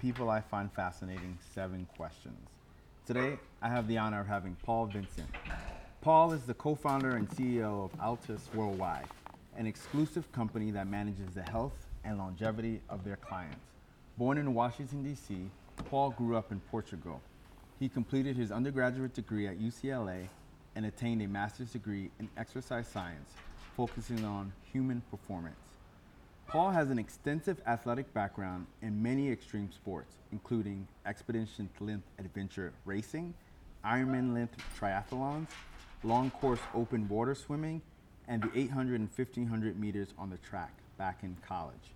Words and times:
People 0.00 0.30
I 0.30 0.40
Find 0.40 0.72
Fascinating 0.72 1.36
Seven 1.54 1.86
Questions. 1.94 2.48
Today, 3.06 3.38
I 3.60 3.68
have 3.68 3.86
the 3.86 3.98
honor 3.98 4.22
of 4.22 4.26
having 4.26 4.56
Paul 4.62 4.86
Vincent. 4.86 5.28
Paul 6.00 6.32
is 6.32 6.44
the 6.44 6.54
co 6.54 6.74
founder 6.74 7.16
and 7.16 7.28
CEO 7.28 7.84
of 7.84 7.92
Altus 7.98 8.40
Worldwide, 8.54 9.04
an 9.58 9.66
exclusive 9.66 10.32
company 10.32 10.70
that 10.70 10.86
manages 10.86 11.34
the 11.34 11.42
health 11.42 11.86
and 12.02 12.16
longevity 12.16 12.80
of 12.88 13.04
their 13.04 13.16
clients. 13.16 13.66
Born 14.16 14.38
in 14.38 14.54
Washington, 14.54 15.02
D.C., 15.02 15.50
Paul 15.90 16.12
grew 16.12 16.34
up 16.34 16.50
in 16.50 16.60
Portugal. 16.70 17.20
He 17.78 17.90
completed 17.90 18.38
his 18.38 18.50
undergraduate 18.50 19.12
degree 19.12 19.48
at 19.48 19.60
UCLA 19.60 20.28
and 20.76 20.86
attained 20.86 21.20
a 21.20 21.28
master's 21.28 21.72
degree 21.72 22.10
in 22.18 22.26
exercise 22.38 22.88
science, 22.88 23.32
focusing 23.76 24.24
on 24.24 24.50
human 24.72 25.02
performance. 25.10 25.69
Paul 26.50 26.70
has 26.72 26.90
an 26.90 26.98
extensive 26.98 27.62
athletic 27.64 28.12
background 28.12 28.66
in 28.82 29.00
many 29.00 29.30
extreme 29.30 29.70
sports, 29.70 30.16
including 30.32 30.88
expedition 31.06 31.70
length 31.78 32.08
adventure 32.18 32.72
racing, 32.84 33.34
Ironman 33.84 34.34
length 34.34 34.56
triathlons, 34.76 35.46
long 36.02 36.32
course 36.32 36.58
open 36.74 37.08
water 37.08 37.36
swimming, 37.36 37.80
and 38.26 38.42
the 38.42 38.50
800 38.52 38.98
and 38.98 39.08
1500 39.08 39.78
meters 39.78 40.12
on 40.18 40.28
the 40.28 40.38
track 40.38 40.72
back 40.98 41.20
in 41.22 41.36
college. 41.46 41.94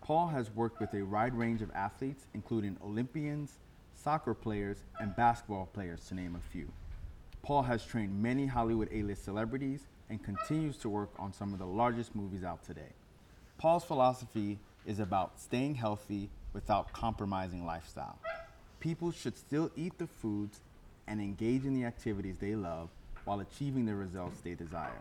Paul 0.00 0.28
has 0.28 0.50
worked 0.54 0.80
with 0.80 0.94
a 0.94 1.02
wide 1.02 1.34
range 1.34 1.60
of 1.60 1.70
athletes, 1.74 2.24
including 2.32 2.78
Olympians, 2.82 3.58
soccer 3.92 4.32
players, 4.32 4.78
and 5.00 5.14
basketball 5.16 5.66
players, 5.66 6.02
to 6.06 6.14
name 6.14 6.34
a 6.34 6.50
few. 6.50 6.72
Paul 7.42 7.64
has 7.64 7.84
trained 7.84 8.22
many 8.22 8.46
Hollywood 8.46 8.88
A-list 8.90 9.22
celebrities 9.22 9.82
and 10.08 10.24
continues 10.24 10.78
to 10.78 10.88
work 10.88 11.10
on 11.18 11.34
some 11.34 11.52
of 11.52 11.58
the 11.58 11.66
largest 11.66 12.16
movies 12.16 12.42
out 12.42 12.64
today. 12.64 12.94
Paul's 13.62 13.84
philosophy 13.84 14.58
is 14.86 14.98
about 14.98 15.40
staying 15.40 15.76
healthy 15.76 16.28
without 16.52 16.92
compromising 16.92 17.64
lifestyle. 17.64 18.18
People 18.80 19.12
should 19.12 19.36
still 19.36 19.70
eat 19.76 19.96
the 19.98 20.08
foods 20.08 20.58
and 21.06 21.20
engage 21.20 21.64
in 21.64 21.72
the 21.72 21.84
activities 21.84 22.38
they 22.40 22.56
love 22.56 22.88
while 23.24 23.38
achieving 23.38 23.86
the 23.86 23.94
results 23.94 24.40
they 24.40 24.54
desire. 24.54 25.00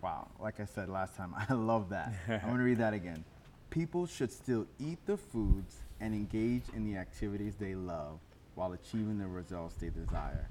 Wow, 0.00 0.28
like 0.38 0.60
I 0.60 0.64
said 0.64 0.88
last 0.88 1.16
time, 1.16 1.34
I 1.48 1.54
love 1.54 1.88
that. 1.88 2.14
I'm 2.28 2.50
gonna 2.50 2.62
read 2.62 2.78
that 2.78 2.94
again. 2.94 3.24
People 3.70 4.06
should 4.06 4.30
still 4.30 4.68
eat 4.78 5.04
the 5.04 5.16
foods 5.16 5.78
and 6.00 6.14
engage 6.14 6.62
in 6.72 6.84
the 6.84 6.96
activities 6.96 7.56
they 7.58 7.74
love 7.74 8.20
while 8.54 8.74
achieving 8.74 9.18
the 9.18 9.26
results 9.26 9.74
they 9.74 9.88
desire. 9.88 10.46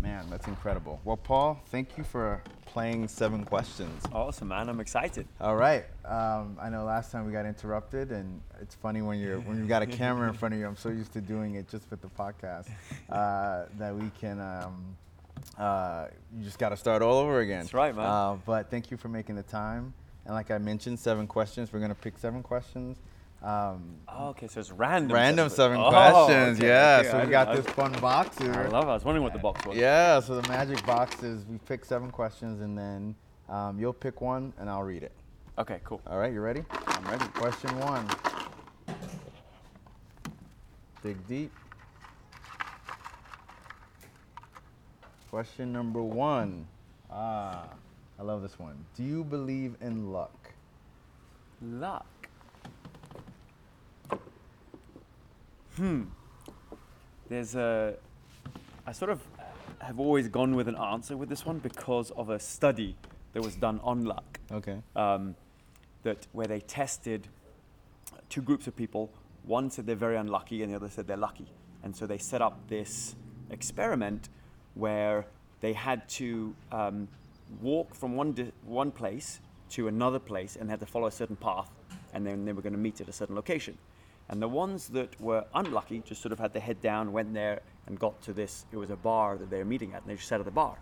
Man, 0.00 0.26
that's 0.30 0.46
incredible. 0.46 1.00
Well, 1.04 1.16
Paul, 1.16 1.60
thank 1.66 1.98
you 1.98 2.04
for 2.04 2.40
playing 2.66 3.08
seven 3.08 3.44
questions. 3.44 4.04
Awesome, 4.12 4.48
man. 4.48 4.68
I'm 4.68 4.78
excited. 4.78 5.26
All 5.40 5.56
right. 5.56 5.84
Um, 6.04 6.56
I 6.60 6.68
know 6.70 6.84
last 6.84 7.10
time 7.10 7.26
we 7.26 7.32
got 7.32 7.46
interrupted, 7.46 8.12
and 8.12 8.40
it's 8.60 8.76
funny 8.76 9.02
when 9.02 9.18
you're 9.18 9.40
when 9.40 9.56
you've 9.56 9.68
got 9.68 9.82
a 9.82 9.86
camera 10.00 10.28
in 10.28 10.34
front 10.34 10.54
of 10.54 10.60
you. 10.60 10.66
I'm 10.66 10.76
so 10.76 10.90
used 10.90 11.12
to 11.14 11.20
doing 11.20 11.56
it 11.56 11.68
just 11.68 11.90
with 11.90 12.00
the 12.00 12.08
podcast 12.08 12.68
uh, 13.10 13.64
that 13.78 13.94
we 13.94 14.10
can. 14.20 14.40
Um, 14.40 14.96
uh, 15.56 16.06
you 16.36 16.44
just 16.44 16.58
got 16.58 16.68
to 16.68 16.76
start 16.76 17.02
all 17.02 17.14
over 17.18 17.40
again. 17.40 17.60
That's 17.60 17.74
right, 17.74 17.94
man. 17.94 18.04
Uh, 18.04 18.36
but 18.46 18.70
thank 18.70 18.90
you 18.90 18.96
for 18.96 19.08
making 19.08 19.34
the 19.34 19.42
time. 19.42 19.92
And 20.24 20.34
like 20.34 20.50
I 20.50 20.58
mentioned, 20.58 21.00
seven 21.00 21.26
questions. 21.26 21.72
We're 21.72 21.80
gonna 21.80 21.94
pick 21.94 22.18
seven 22.18 22.42
questions. 22.42 22.98
Um, 23.42 23.98
Oh, 24.08 24.30
okay, 24.30 24.48
so 24.48 24.58
it's 24.58 24.72
random. 24.72 25.14
random 25.14 25.48
seven 25.48 25.78
Oh, 25.80 25.90
questions. 25.90 26.58
okay, 26.58 26.66
yeah. 26.66 27.02
so 27.02 27.18
I 27.18 27.24
we 27.24 27.30
got 27.30 27.54
this 27.54 27.66
fun 27.66 27.92
box 28.00 28.36
here. 28.38 28.52
I 28.52 28.66
love 28.66 28.84
it. 28.84 28.90
I 28.90 28.94
was 28.94 29.04
wondering 29.04 29.22
what 29.22 29.32
the 29.32 29.38
box 29.38 29.64
was. 29.64 29.76
Yeah, 29.76 30.18
so 30.20 30.40
the 30.40 30.48
magic 30.48 30.84
box 30.84 31.22
is 31.22 31.44
we 31.46 31.58
pick 31.58 31.84
seven 31.84 32.10
questions 32.10 32.60
and 32.60 32.76
then 32.76 33.14
um, 33.48 33.78
you'll 33.78 33.92
pick 33.92 34.20
one 34.20 34.52
and 34.58 34.68
I'll 34.68 34.82
read 34.82 35.04
it. 35.04 35.12
Okay, 35.56 35.80
cool. 35.84 36.00
All 36.08 36.18
right, 36.18 36.32
you 36.32 36.40
ready? 36.40 36.64
I'm 36.88 37.04
ready. 37.06 37.24
Question 37.34 37.78
one. 37.78 38.08
Dig 41.04 41.24
deep. 41.28 41.52
Question 45.30 45.72
number 45.72 46.02
one. 46.02 46.66
Ah, 47.10 47.68
I 48.18 48.22
love 48.22 48.42
this 48.42 48.58
one. 48.58 48.84
Do 48.96 49.04
you 49.04 49.22
believe 49.22 49.76
in 49.80 50.12
luck? 50.12 50.52
Luck. 51.62 52.06
Hmm. 55.78 56.02
There's 57.28 57.54
a. 57.54 57.94
I 58.86 58.92
sort 58.92 59.10
of 59.10 59.20
have 59.80 60.00
always 60.00 60.28
gone 60.28 60.56
with 60.56 60.66
an 60.66 60.76
answer 60.76 61.16
with 61.16 61.28
this 61.28 61.46
one 61.46 61.58
because 61.58 62.10
of 62.12 62.30
a 62.30 62.40
study 62.40 62.96
that 63.32 63.42
was 63.42 63.54
done 63.54 63.80
on 63.84 64.04
luck. 64.04 64.40
Okay. 64.50 64.82
um, 64.96 65.36
that 66.02 66.26
where 66.32 66.46
they 66.46 66.60
tested 66.60 67.28
two 68.28 68.42
groups 68.42 68.66
of 68.66 68.76
people. 68.76 69.10
One 69.44 69.70
said 69.70 69.86
they're 69.86 69.96
very 69.96 70.16
unlucky, 70.16 70.62
and 70.62 70.72
the 70.72 70.76
other 70.76 70.88
said 70.88 71.06
they're 71.06 71.16
lucky. 71.16 71.46
And 71.82 71.94
so 71.94 72.06
they 72.06 72.18
set 72.18 72.42
up 72.42 72.68
this 72.68 73.14
experiment 73.50 74.28
where 74.74 75.26
they 75.60 75.72
had 75.72 76.08
to 76.08 76.54
um, 76.72 77.08
walk 77.60 77.94
from 77.94 78.16
one 78.16 78.32
di- 78.32 78.52
one 78.64 78.90
place 78.90 79.40
to 79.70 79.88
another 79.88 80.18
place, 80.18 80.56
and 80.56 80.68
they 80.68 80.72
had 80.72 80.80
to 80.80 80.86
follow 80.86 81.06
a 81.06 81.12
certain 81.12 81.36
path, 81.36 81.70
and 82.12 82.26
then 82.26 82.44
they 82.44 82.52
were 82.52 82.62
going 82.62 82.72
to 82.72 82.78
meet 82.78 83.00
at 83.00 83.08
a 83.08 83.12
certain 83.12 83.36
location. 83.36 83.78
And 84.30 84.42
the 84.42 84.48
ones 84.48 84.88
that 84.88 85.18
were 85.20 85.44
unlucky 85.54 86.02
just 86.04 86.20
sort 86.20 86.32
of 86.32 86.38
had 86.38 86.52
their 86.52 86.62
head 86.62 86.80
down, 86.80 87.12
went 87.12 87.32
there, 87.32 87.60
and 87.86 87.98
got 87.98 88.20
to 88.22 88.32
this. 88.32 88.66
It 88.72 88.76
was 88.76 88.90
a 88.90 88.96
bar 88.96 89.38
that 89.38 89.48
they 89.50 89.58
were 89.58 89.64
meeting 89.64 89.94
at, 89.94 90.02
and 90.02 90.10
they 90.10 90.16
just 90.16 90.28
sat 90.28 90.38
at 90.38 90.44
the 90.44 90.52
bar. 90.52 90.78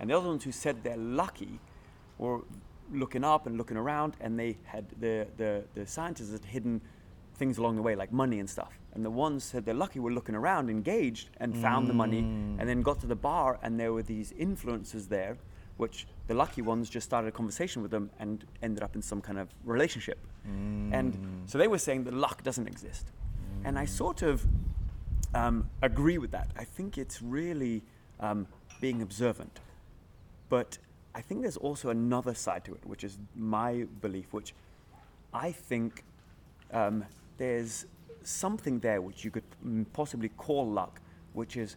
And 0.00 0.10
the 0.10 0.16
other 0.16 0.28
ones 0.28 0.44
who 0.44 0.52
said 0.52 0.82
they're 0.82 0.96
lucky 0.96 1.60
were 2.18 2.40
looking 2.92 3.22
up 3.22 3.46
and 3.46 3.56
looking 3.56 3.76
around, 3.76 4.16
and 4.20 4.38
they 4.38 4.56
had 4.64 4.86
the, 4.98 5.26
the, 5.36 5.62
the 5.74 5.86
scientists 5.86 6.32
had 6.32 6.44
hidden 6.44 6.80
things 7.34 7.58
along 7.58 7.76
the 7.76 7.82
way, 7.82 7.94
like 7.94 8.12
money 8.12 8.40
and 8.40 8.50
stuff. 8.50 8.78
And 8.94 9.04
the 9.04 9.10
ones 9.10 9.44
said 9.44 9.64
they're 9.64 9.74
lucky 9.74 10.00
were 10.00 10.10
looking 10.10 10.34
around, 10.34 10.68
engaged, 10.68 11.30
and 11.38 11.56
found 11.56 11.88
the 11.88 11.94
money, 11.94 12.18
and 12.18 12.68
then 12.68 12.80
mm. 12.80 12.84
got 12.84 13.00
to 13.00 13.06
the 13.06 13.14
bar, 13.14 13.58
and 13.62 13.78
there 13.78 13.92
were 13.92 14.02
these 14.02 14.32
influencers 14.32 15.08
there, 15.08 15.38
which 15.76 16.06
the 16.26 16.34
lucky 16.34 16.62
ones 16.62 16.90
just 16.90 17.06
started 17.06 17.28
a 17.28 17.32
conversation 17.32 17.82
with 17.82 17.90
them 17.90 18.10
and 18.18 18.44
ended 18.62 18.82
up 18.82 18.94
in 18.94 19.02
some 19.02 19.20
kind 19.20 19.38
of 19.38 19.48
relationship. 19.64 20.18
And 20.94 21.14
so 21.46 21.58
they 21.58 21.68
were 21.68 21.78
saying 21.78 22.04
that 22.04 22.14
luck 22.14 22.42
doesn't 22.42 22.66
exist. 22.66 23.06
And 23.64 23.78
I 23.78 23.84
sort 23.84 24.22
of 24.22 24.46
um, 25.34 25.68
agree 25.82 26.18
with 26.18 26.30
that. 26.32 26.50
I 26.56 26.64
think 26.64 26.98
it's 26.98 27.22
really 27.22 27.82
um, 28.20 28.46
being 28.80 29.02
observant. 29.02 29.60
But 30.48 30.78
I 31.14 31.20
think 31.20 31.42
there's 31.42 31.56
also 31.56 31.90
another 31.90 32.34
side 32.34 32.64
to 32.64 32.74
it, 32.74 32.84
which 32.84 33.04
is 33.04 33.18
my 33.34 33.86
belief, 34.00 34.32
which 34.32 34.54
I 35.32 35.52
think 35.52 36.04
um, 36.72 37.04
there's 37.38 37.86
something 38.22 38.80
there 38.80 39.00
which 39.00 39.24
you 39.24 39.30
could 39.30 39.44
mm, 39.64 39.86
possibly 39.92 40.28
call 40.30 40.68
luck, 40.68 41.00
which 41.32 41.56
is 41.56 41.76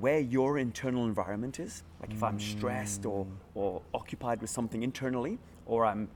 where 0.00 0.18
your 0.18 0.58
internal 0.58 1.04
environment 1.06 1.60
is. 1.60 1.82
Like 2.00 2.12
if 2.12 2.22
I'm 2.22 2.38
stressed 2.40 3.06
or, 3.06 3.26
or 3.54 3.80
occupied 3.92 4.40
with 4.40 4.50
something 4.50 4.82
internally, 4.82 5.38
or 5.66 5.86
I'm, 5.86 6.08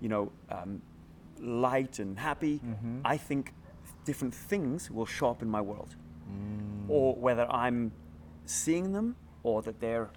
you 0.00 0.08
know, 0.08 0.32
um, 0.50 0.80
light 1.40 1.98
and 1.98 2.18
happy, 2.18 2.60
I 3.04 3.16
think 3.16 3.52
different 4.04 4.34
things 4.34 4.90
will 4.90 5.06
show 5.06 5.28
up 5.30 5.42
in 5.42 5.48
my 5.48 5.60
world. 5.60 5.94
Or 6.88 7.14
whether 7.14 7.46
I'm 7.52 7.92
seeing 8.46 8.92
them 8.92 9.16
or 9.42 9.62
that 9.62 9.80
they're 9.80 10.10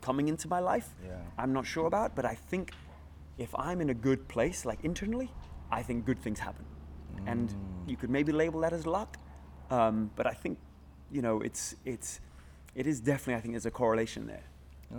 coming 0.00 0.28
into 0.28 0.48
my 0.48 0.60
life, 0.60 0.94
Yeah. 1.04 1.16
I'm 1.36 1.52
not 1.52 1.66
sure 1.66 1.86
about. 1.86 2.14
But 2.14 2.24
I 2.24 2.34
think 2.34 2.72
if 3.38 3.54
I'm 3.54 3.80
in 3.80 3.90
a 3.90 3.94
good 3.94 4.28
place, 4.28 4.64
like 4.64 4.84
internally, 4.84 5.30
I 5.70 5.82
think 5.82 6.04
good 6.06 6.18
things 6.18 6.38
happen. 6.38 6.64
And 7.26 7.54
you 7.86 7.96
could 7.96 8.08
maybe 8.10 8.32
label 8.32 8.60
that 8.60 8.72
as 8.72 8.86
luck. 8.86 9.18
Um, 9.70 10.10
but 10.16 10.26
I 10.26 10.32
think, 10.32 10.58
you 11.10 11.22
know, 11.22 11.40
it's, 11.40 11.74
it's, 11.84 12.20
it 12.74 12.86
is 12.86 13.00
definitely, 13.00 13.34
I 13.34 13.40
think 13.40 13.54
there's 13.54 13.66
a 13.66 13.70
correlation 13.70 14.26
there. 14.26 14.44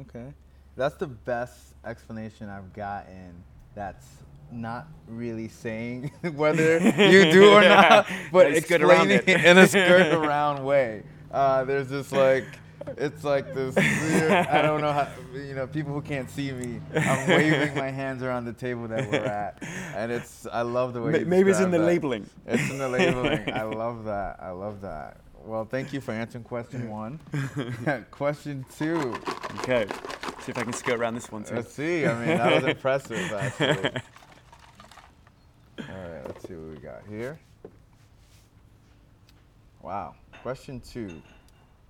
Okay. 0.01 0.33
That's 0.75 0.95
the 0.95 1.07
best 1.07 1.73
explanation 1.85 2.49
I've 2.49 2.73
gotten 2.73 3.43
that's 3.75 4.07
not 4.51 4.87
really 5.07 5.47
saying 5.47 6.11
whether 6.35 6.79
you 6.79 7.31
do 7.31 7.51
or 7.53 7.61
not, 7.65 8.07
but 8.31 8.51
it's 8.51 8.67
good 8.67 8.81
around 8.81 9.11
explaining 9.11 9.43
it. 9.45 9.49
in 9.49 9.57
a 9.57 9.67
skirt 9.67 10.13
around 10.13 10.63
way. 10.63 11.03
Uh, 11.31 11.63
there's 11.63 11.87
this 11.87 12.11
like, 12.11 12.45
it's 12.97 13.23
like 13.23 13.53
this 13.53 13.75
weird, 13.75 14.31
I 14.31 14.61
don't 14.61 14.81
know 14.81 14.91
how, 14.91 15.07
you 15.33 15.53
know, 15.55 15.67
people 15.67 15.93
who 15.93 16.01
can't 16.01 16.29
see 16.29 16.51
me, 16.51 16.81
I'm 16.95 17.29
waving 17.29 17.75
my 17.75 17.89
hands 17.89 18.23
around 18.23 18.45
the 18.45 18.53
table 18.53 18.87
that 18.89 19.09
we're 19.09 19.23
at. 19.23 19.63
And 19.95 20.11
it's, 20.11 20.47
I 20.51 20.63
love 20.63 20.93
the 20.93 21.01
way 21.01 21.11
Ma- 21.11 21.29
maybe 21.29 21.51
it's 21.51 21.59
in 21.59 21.71
the 21.71 21.77
that. 21.77 21.85
labeling. 21.85 22.29
It's 22.47 22.69
in 22.69 22.77
the 22.79 22.89
labeling. 22.89 23.53
I 23.53 23.63
love 23.63 24.05
that. 24.05 24.37
I 24.41 24.49
love 24.51 24.81
that. 24.81 25.17
Well, 25.45 25.65
thank 25.65 25.91
you 25.91 26.01
for 26.01 26.11
answering 26.11 26.43
question 26.43 26.89
one. 26.89 27.19
question 28.11 28.65
two. 28.77 29.15
Okay. 29.59 29.87
See 30.41 30.51
if 30.51 30.57
I 30.57 30.63
can 30.63 30.73
skirt 30.73 30.99
around 30.99 31.15
this 31.15 31.31
one 31.31 31.43
too. 31.43 31.55
Let's 31.55 31.73
see. 31.73 32.05
I 32.05 32.13
mean, 32.25 32.37
that 32.37 32.61
was 32.61 32.63
impressive, 32.75 33.31
actually. 33.31 33.67
All 35.79 35.85
right, 35.87 36.25
let's 36.25 36.47
see 36.47 36.53
what 36.53 36.69
we 36.69 36.77
got 36.77 37.01
here. 37.09 37.39
Wow. 39.81 40.15
Question 40.41 40.79
two. 40.79 41.21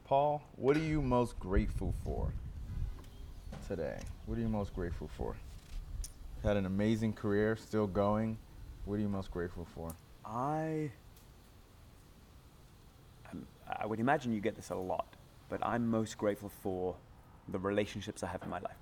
Paul, 0.05 0.41
what 0.55 0.75
are 0.75 0.81
you 0.81 1.01
most 1.01 1.39
grateful 1.39 1.93
for 2.03 2.31
today? 3.67 3.99
What 4.25 4.37
are 4.37 4.41
you 4.41 4.49
most 4.49 4.73
grateful 4.73 5.09
for? 5.17 5.35
Had 6.43 6.57
an 6.57 6.65
amazing 6.65 7.13
career, 7.13 7.55
still 7.55 7.87
going. 7.87 8.37
What 8.85 8.95
are 8.95 9.01
you 9.01 9.09
most 9.09 9.31
grateful 9.31 9.67
for? 9.73 9.95
I 10.25 10.91
I 13.81 13.85
would 13.85 13.99
imagine 13.99 14.33
you 14.33 14.41
get 14.41 14.55
this 14.55 14.69
a 14.69 14.75
lot, 14.75 15.15
but 15.49 15.65
I'm 15.65 15.89
most 15.89 16.17
grateful 16.17 16.49
for 16.49 16.95
the 17.47 17.59
relationships 17.59 18.23
I 18.23 18.27
have 18.27 18.43
in 18.43 18.49
my 18.49 18.59
life, 18.59 18.77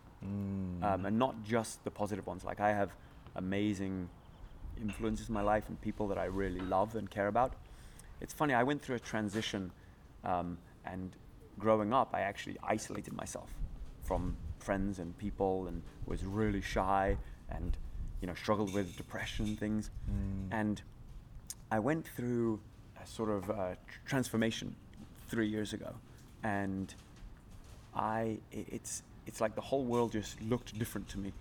um, 0.83 1.05
and 1.05 1.17
not 1.17 1.43
just 1.43 1.83
the 1.83 1.91
positive 1.91 2.25
ones. 2.27 2.43
Like 2.43 2.59
I 2.59 2.69
have 2.73 2.91
amazing 3.35 4.09
influences 4.81 5.27
in 5.29 5.33
my 5.33 5.41
life 5.41 5.65
and 5.69 5.79
people 5.81 6.07
that 6.07 6.17
I 6.17 6.25
really 6.25 6.59
love 6.61 6.95
and 6.95 7.09
care 7.09 7.27
about. 7.27 7.53
It's 8.21 8.33
funny. 8.33 8.53
I 8.53 8.63
went 8.63 8.81
through 8.81 8.95
a 8.97 8.99
transition, 8.99 9.71
um, 10.23 10.57
and 10.85 11.15
growing 11.57 11.93
up, 11.93 12.09
I 12.13 12.21
actually 12.21 12.57
isolated 12.63 13.13
myself 13.13 13.49
from 14.03 14.35
friends 14.59 14.99
and 14.99 15.17
people, 15.17 15.67
and 15.67 15.81
was 16.05 16.25
really 16.25 16.61
shy, 16.61 17.17
and 17.49 17.77
you 18.21 18.27
know 18.27 18.33
struggled 18.33 18.73
with 18.73 18.97
depression 18.97 19.45
and 19.47 19.59
things, 19.59 19.91
and 20.51 20.81
I 21.71 21.79
went 21.79 22.07
through 22.07 22.59
sort 23.05 23.29
of 23.29 23.49
uh, 23.49 23.75
transformation 24.05 24.75
three 25.29 25.47
years 25.47 25.73
ago, 25.73 25.93
and 26.43 26.93
I 27.95 28.37
it's 28.51 29.03
it's 29.25 29.41
like 29.41 29.55
the 29.55 29.61
whole 29.61 29.83
world 29.83 30.11
just 30.13 30.41
looked 30.41 30.77
different 30.77 31.07
to 31.09 31.19
me, 31.19 31.33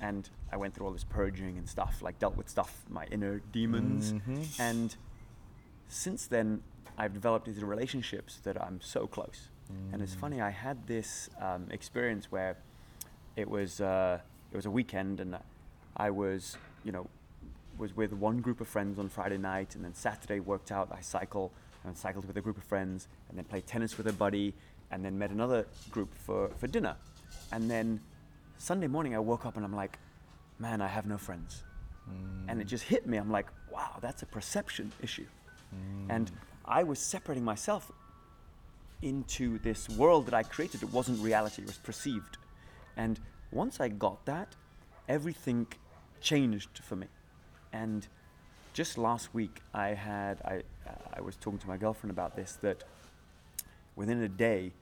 and 0.00 0.28
I 0.52 0.56
went 0.56 0.74
through 0.74 0.86
all 0.86 0.92
this 0.92 1.04
purging 1.04 1.58
and 1.58 1.68
stuff, 1.68 2.02
like 2.02 2.18
dealt 2.18 2.36
with 2.36 2.48
stuff, 2.48 2.84
my 2.88 3.06
inner 3.10 3.40
demons, 3.52 4.12
Mhm. 4.12 4.60
and 4.60 4.96
since 5.88 6.26
then 6.26 6.62
I've 6.98 7.12
developed 7.14 7.46
these 7.46 7.62
relationships 7.62 8.38
that 8.44 8.60
I'm 8.62 8.80
so 8.80 9.06
close. 9.06 9.48
And 9.90 10.02
it's 10.02 10.14
funny, 10.14 10.38
I 10.42 10.50
had 10.50 10.86
this 10.86 11.30
um, 11.40 11.66
experience 11.70 12.30
where 12.30 12.58
it 13.36 13.48
was 13.48 13.80
uh, 13.80 14.20
it 14.52 14.56
was 14.56 14.66
a 14.66 14.70
weekend, 14.70 15.18
and 15.18 15.38
I 15.96 16.10
was 16.10 16.58
you 16.84 16.92
know 16.92 17.06
was 17.78 17.96
with 17.96 18.12
one 18.12 18.38
group 18.40 18.60
of 18.60 18.68
friends 18.68 18.98
on 18.98 19.08
Friday 19.08 19.38
night, 19.38 19.74
and 19.74 19.84
then 19.84 19.94
Saturday 19.94 20.40
worked 20.40 20.70
out. 20.70 20.88
I 20.92 21.00
cycle 21.00 21.52
and 21.84 21.96
cycled 21.96 22.26
with 22.26 22.36
a 22.36 22.40
group 22.40 22.56
of 22.56 22.64
friends, 22.64 23.08
and 23.28 23.36
then 23.36 23.44
played 23.44 23.66
tennis 23.66 23.96
with 23.96 24.06
a 24.06 24.12
buddy, 24.12 24.54
and 24.90 25.04
then 25.04 25.18
met 25.18 25.30
another 25.30 25.66
group 25.90 26.14
for, 26.14 26.50
for 26.58 26.66
dinner. 26.66 26.96
And 27.50 27.70
then 27.70 28.00
Sunday 28.58 28.86
morning, 28.86 29.14
I 29.14 29.18
woke 29.18 29.46
up 29.46 29.56
and 29.56 29.64
I'm 29.64 29.74
like, 29.74 29.98
man, 30.58 30.80
I 30.80 30.86
have 30.86 31.06
no 31.06 31.18
friends. 31.18 31.64
And 32.48 32.60
it 32.60 32.66
mm. 32.66 32.70
just 32.70 32.84
hit 32.84 33.06
me. 33.06 33.16
I'm 33.16 33.30
like, 33.30 33.46
wow, 33.70 33.96
that's 34.00 34.22
a 34.22 34.26
perception 34.26 34.92
issue. 35.02 35.26
And 36.08 36.26
mm. 36.30 36.34
I 36.64 36.82
was 36.82 36.98
separating 36.98 37.44
myself 37.44 37.90
into 39.00 39.58
this 39.58 39.88
world 39.88 40.26
that 40.26 40.34
I 40.34 40.42
created. 40.42 40.82
It 40.82 40.92
wasn't 40.92 41.20
reality, 41.20 41.62
it 41.62 41.66
was 41.66 41.78
perceived. 41.78 42.38
And 42.96 43.18
once 43.50 43.80
I 43.80 43.88
got 43.88 44.24
that, 44.26 44.54
everything 45.08 45.66
changed 46.20 46.80
for 46.82 46.96
me. 46.96 47.06
And 47.72 48.06
just 48.72 48.98
last 48.98 49.34
week, 49.34 49.60
I 49.74 49.88
had 49.88 50.40
I 50.44 50.62
uh, 50.88 50.92
I 51.14 51.20
was 51.20 51.36
talking 51.36 51.58
to 51.58 51.68
my 51.68 51.76
girlfriend 51.76 52.10
about 52.10 52.36
this 52.36 52.58
that 52.62 52.84
within 53.96 54.22
a 54.22 54.28
day, 54.28 54.72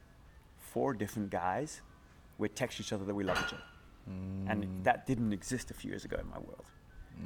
four 0.58 0.94
different 0.94 1.30
guys 1.30 1.82
would 2.38 2.54
text 2.54 2.80
each 2.80 2.92
other 2.92 3.04
that 3.04 3.14
we 3.14 3.24
love 3.24 3.38
each 3.38 3.52
other, 3.52 3.62
and 4.48 4.64
mm. 4.64 4.84
that 4.84 5.06
didn't 5.06 5.32
exist 5.32 5.70
a 5.70 5.74
few 5.74 5.90
years 5.90 6.04
ago 6.04 6.16
in 6.18 6.28
my 6.28 6.38
world. 6.38 6.64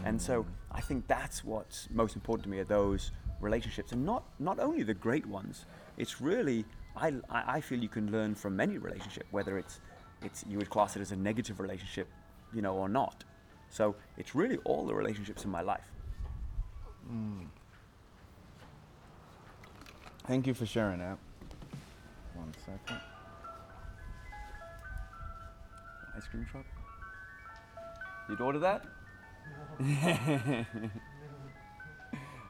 And 0.02 0.20
so 0.20 0.42
mm. 0.42 0.46
I 0.72 0.80
think 0.80 1.06
that's 1.06 1.44
what's 1.44 1.88
most 1.90 2.16
important 2.16 2.44
to 2.44 2.50
me 2.50 2.58
are 2.58 2.64
those 2.64 3.12
relationships, 3.40 3.92
and 3.92 4.04
not 4.04 4.24
not 4.38 4.58
only 4.58 4.82
the 4.82 4.94
great 4.94 5.26
ones. 5.26 5.66
It's 5.96 6.20
really 6.20 6.64
I 6.96 7.08
I 7.30 7.56
I 7.56 7.60
feel 7.60 7.78
you 7.78 7.88
can 7.88 8.10
learn 8.10 8.34
from 8.34 8.60
any 8.60 8.78
relationship, 8.78 9.26
whether 9.30 9.58
it's 9.58 9.80
it's 10.22 10.44
you 10.48 10.58
would 10.58 10.70
class 10.70 10.96
it 10.96 11.00
as 11.00 11.12
a 11.12 11.16
negative 11.16 11.60
relationship, 11.60 12.08
you 12.52 12.62
know, 12.62 12.74
or 12.74 12.88
not. 12.88 13.24
So 13.70 13.96
it's 14.16 14.34
really 14.34 14.58
all 14.64 14.86
the 14.86 14.94
relationships 14.94 15.44
in 15.44 15.50
my 15.50 15.62
life. 15.62 15.90
Hmm. 17.08 17.42
Thank 20.26 20.46
you 20.46 20.54
for 20.54 20.64
sharing 20.64 21.00
that. 21.00 21.18
One 22.34 22.52
second. 22.64 23.00
Ice 26.16 26.26
cream 26.28 26.46
truck. 26.50 26.64
You'd 28.28 28.40
order 28.40 28.58
that? 28.60 28.84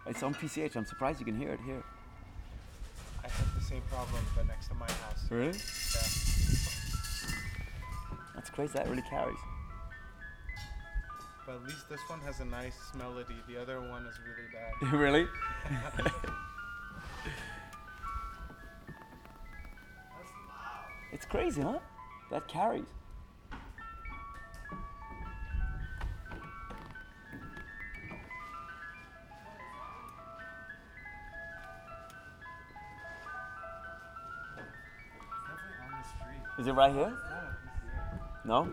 it's 0.06 0.22
on 0.22 0.34
PCH. 0.34 0.76
I'm 0.76 0.84
surprised 0.84 1.19
you 1.19 1.26
can 1.26 1.37
hear 1.37 1.50
it 1.50 1.61
here. 1.64 1.82
I 3.25 3.28
have 3.28 3.55
the 3.55 3.62
same 3.62 3.82
problem, 3.90 4.22
but 4.37 4.46
next 4.46 4.69
to 4.69 4.75
my 4.75 4.87
house. 4.87 5.25
Really? 5.31 5.46
Yeah. 5.46 6.25
That's 8.34 8.50
crazy. 8.50 8.72
That 8.75 8.88
really 8.88 9.02
carries. 9.08 9.38
But 11.46 11.56
at 11.56 11.64
least 11.64 11.91
this 11.91 12.00
one 12.08 12.20
has 12.20 12.41
a 12.41 12.44
nice 12.46 12.93
melody. 12.96 13.37
The 13.46 13.61
other 13.61 13.79
one 13.81 14.06
is 14.06 14.19
really 14.20 14.49
bad. 14.50 14.93
really? 14.99 15.29
it's 21.12 21.26
crazy, 21.26 21.61
huh? 21.61 21.81
That 22.31 22.49
carries. 22.49 22.87
Definitely 35.47 35.76
on 35.85 35.90
the 36.00 36.08
street. 36.08 36.40
Is 36.58 36.67
it 36.69 36.73
right 36.73 36.94
here? 36.94 37.12
No, 38.47 38.73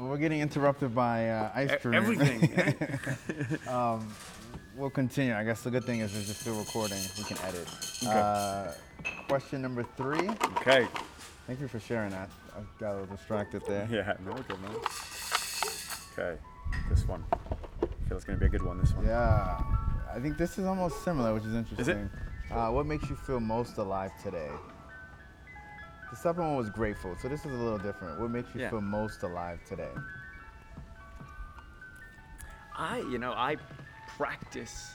Well, 0.00 0.08
we're 0.08 0.16
getting 0.16 0.40
interrupted 0.40 0.94
by 0.94 1.28
uh, 1.28 1.50
ice 1.54 1.76
cream. 1.82 1.92
Everything. 1.92 2.88
um, 3.68 4.08
we'll 4.74 4.88
continue. 4.88 5.34
I 5.34 5.44
guess 5.44 5.60
the 5.60 5.70
good 5.70 5.84
thing 5.84 6.00
is 6.00 6.16
it's 6.16 6.26
just 6.26 6.40
still 6.40 6.58
recording. 6.58 6.96
We 7.18 7.24
can 7.24 7.36
edit. 7.44 7.68
Okay. 8.02 8.10
Uh, 8.10 8.72
question 9.28 9.60
number 9.60 9.82
three. 9.98 10.26
okay. 10.56 10.88
Thank 11.46 11.60
you 11.60 11.68
for 11.68 11.78
sharing 11.78 12.12
that. 12.12 12.30
I 12.56 12.60
got 12.78 12.92
a 12.92 13.00
little 13.00 13.14
distracted 13.14 13.62
there. 13.68 13.86
Yeah, 13.90 14.14
no 14.24 14.32
good, 14.32 14.58
man. 14.62 14.70
Okay, 16.12 16.40
this 16.88 17.06
one. 17.06 17.22
I 17.32 18.08
feel 18.08 18.16
it's 18.16 18.24
gonna 18.24 18.38
be 18.38 18.46
a 18.46 18.48
good 18.48 18.62
one. 18.62 18.78
This 18.78 18.94
one. 18.94 19.04
Yeah. 19.04 19.60
I 20.14 20.18
think 20.18 20.38
this 20.38 20.58
is 20.58 20.64
almost 20.64 21.04
similar, 21.04 21.34
which 21.34 21.44
is 21.44 21.54
interesting. 21.54 21.78
Is 21.80 21.88
it? 21.88 22.08
Uh, 22.50 22.70
what 22.70 22.86
makes 22.86 23.08
you 23.10 23.16
feel 23.16 23.38
most 23.38 23.76
alive 23.76 24.12
today? 24.22 24.48
The 26.10 26.16
second 26.16 26.42
one 26.44 26.56
was 26.56 26.70
grateful, 26.70 27.16
so 27.20 27.28
this 27.28 27.40
is 27.46 27.52
a 27.52 27.54
little 27.56 27.78
different. 27.78 28.20
What 28.20 28.30
makes 28.30 28.52
you 28.54 28.62
Yeah. 28.62 28.70
feel 28.70 28.80
most 28.80 29.22
alive 29.22 29.60
today? 29.64 29.90
I, 32.76 32.98
you 32.98 33.18
know, 33.18 33.32
I 33.32 33.56
practice. 34.16 34.92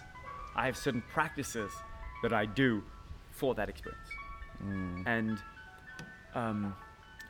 I 0.56 0.66
have 0.66 0.76
certain 0.78 1.02
practices 1.14 1.72
that 2.24 2.34
I 2.34 2.46
do 2.46 2.84
for 3.32 3.54
that 3.56 3.70
experience, 3.70 4.08
and 5.06 5.38
um, 6.34 6.74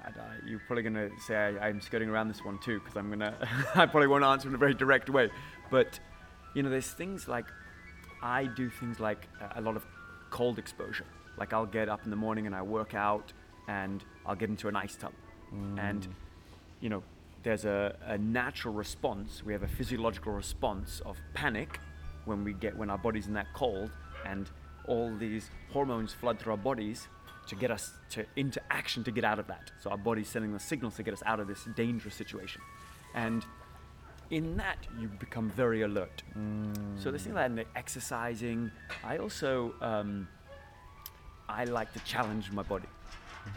I, 0.04 0.08
I, 0.10 0.36
you're 0.46 0.60
probably 0.68 0.84
gonna 0.84 1.10
say 1.26 1.36
I, 1.36 1.68
I'm 1.68 1.82
skirting 1.82 2.10
around 2.10 2.28
this 2.28 2.44
one 2.46 2.60
too, 2.60 2.80
because 2.80 2.96
I'm 2.96 3.10
gonna. 3.10 3.36
I 3.76 3.86
probably 3.88 4.08
won't 4.08 4.24
answer 4.24 4.48
in 4.48 4.56
a 4.56 4.58
very 4.60 4.74
direct 4.76 5.10
way, 5.10 5.30
but 5.72 6.00
you 6.54 6.64
know, 6.64 6.70
there's 6.70 6.92
things 6.92 7.28
like 7.28 7.46
I 8.22 8.46
do 8.46 8.70
things 8.70 9.00
like 9.00 9.28
a- 9.42 9.60
a 9.60 9.62
lot 9.62 9.76
of 9.76 9.86
cold 10.30 10.58
exposure. 10.60 11.06
Like 11.38 11.52
I'll 11.54 11.66
get 11.66 11.90
up 11.90 12.04
in 12.06 12.10
the 12.12 12.16
morning 12.16 12.46
and 12.46 12.56
I 12.56 12.62
work 12.62 12.94
out, 12.94 13.34
and 13.68 14.04
I'll 14.26 14.36
get 14.36 14.50
into 14.50 14.68
an 14.68 14.76
ice 14.76 14.96
tub, 14.96 15.14
and 15.78 16.08
you 16.82 16.90
know, 16.90 17.04
there's 17.44 17.66
a, 17.66 17.96
a 18.06 18.18
natural 18.18 18.74
response. 18.74 19.44
We 19.46 19.54
have 19.54 19.64
a 19.64 19.68
physiological 19.68 20.34
response 20.34 21.02
of 21.06 21.18
panic 21.34 21.80
when 22.26 22.44
we 22.44 22.54
get 22.54 22.76
when 22.76 22.90
our 22.90 22.98
body's 22.98 23.28
in 23.28 23.34
that 23.34 23.48
cold, 23.54 23.92
and 24.26 24.50
all 24.88 25.16
these 25.16 25.50
hormones 25.72 26.14
flood 26.14 26.40
through 26.40 26.54
our 26.54 26.58
bodies 26.58 27.08
to 27.48 27.56
get 27.56 27.70
us 27.70 27.94
to 28.10 28.26
into 28.36 28.60
action 28.72 29.04
to 29.04 29.12
get 29.12 29.24
out 29.24 29.40
of 29.40 29.48
that. 29.48 29.72
So 29.82 29.90
our 29.92 29.98
body's 29.98 30.28
sending 30.28 30.54
the 30.54 30.60
signals 30.60 30.96
to 30.96 31.04
get 31.04 31.14
us 31.14 31.24
out 31.26 31.40
of 31.40 31.48
this 31.48 31.68
dangerous 31.76 32.16
situation, 32.16 32.62
and 33.14 33.46
in 34.32 34.58
that 34.58 34.78
you 35.00 35.08
become 35.08 35.52
very 35.52 35.84
alert. 35.84 36.24
So 36.98 37.12
there's 37.12 37.22
things 37.24 37.36
like 37.36 37.44
that, 37.44 37.50
and 37.52 37.58
the 37.60 37.66
exercising. 37.76 38.72
I 39.04 39.18
also 39.18 39.76
um, 39.82 40.28
I 41.48 41.66
like 41.66 41.94
to 41.94 42.00
challenge 42.00 42.52
my 42.52 42.64
body, 42.64 42.88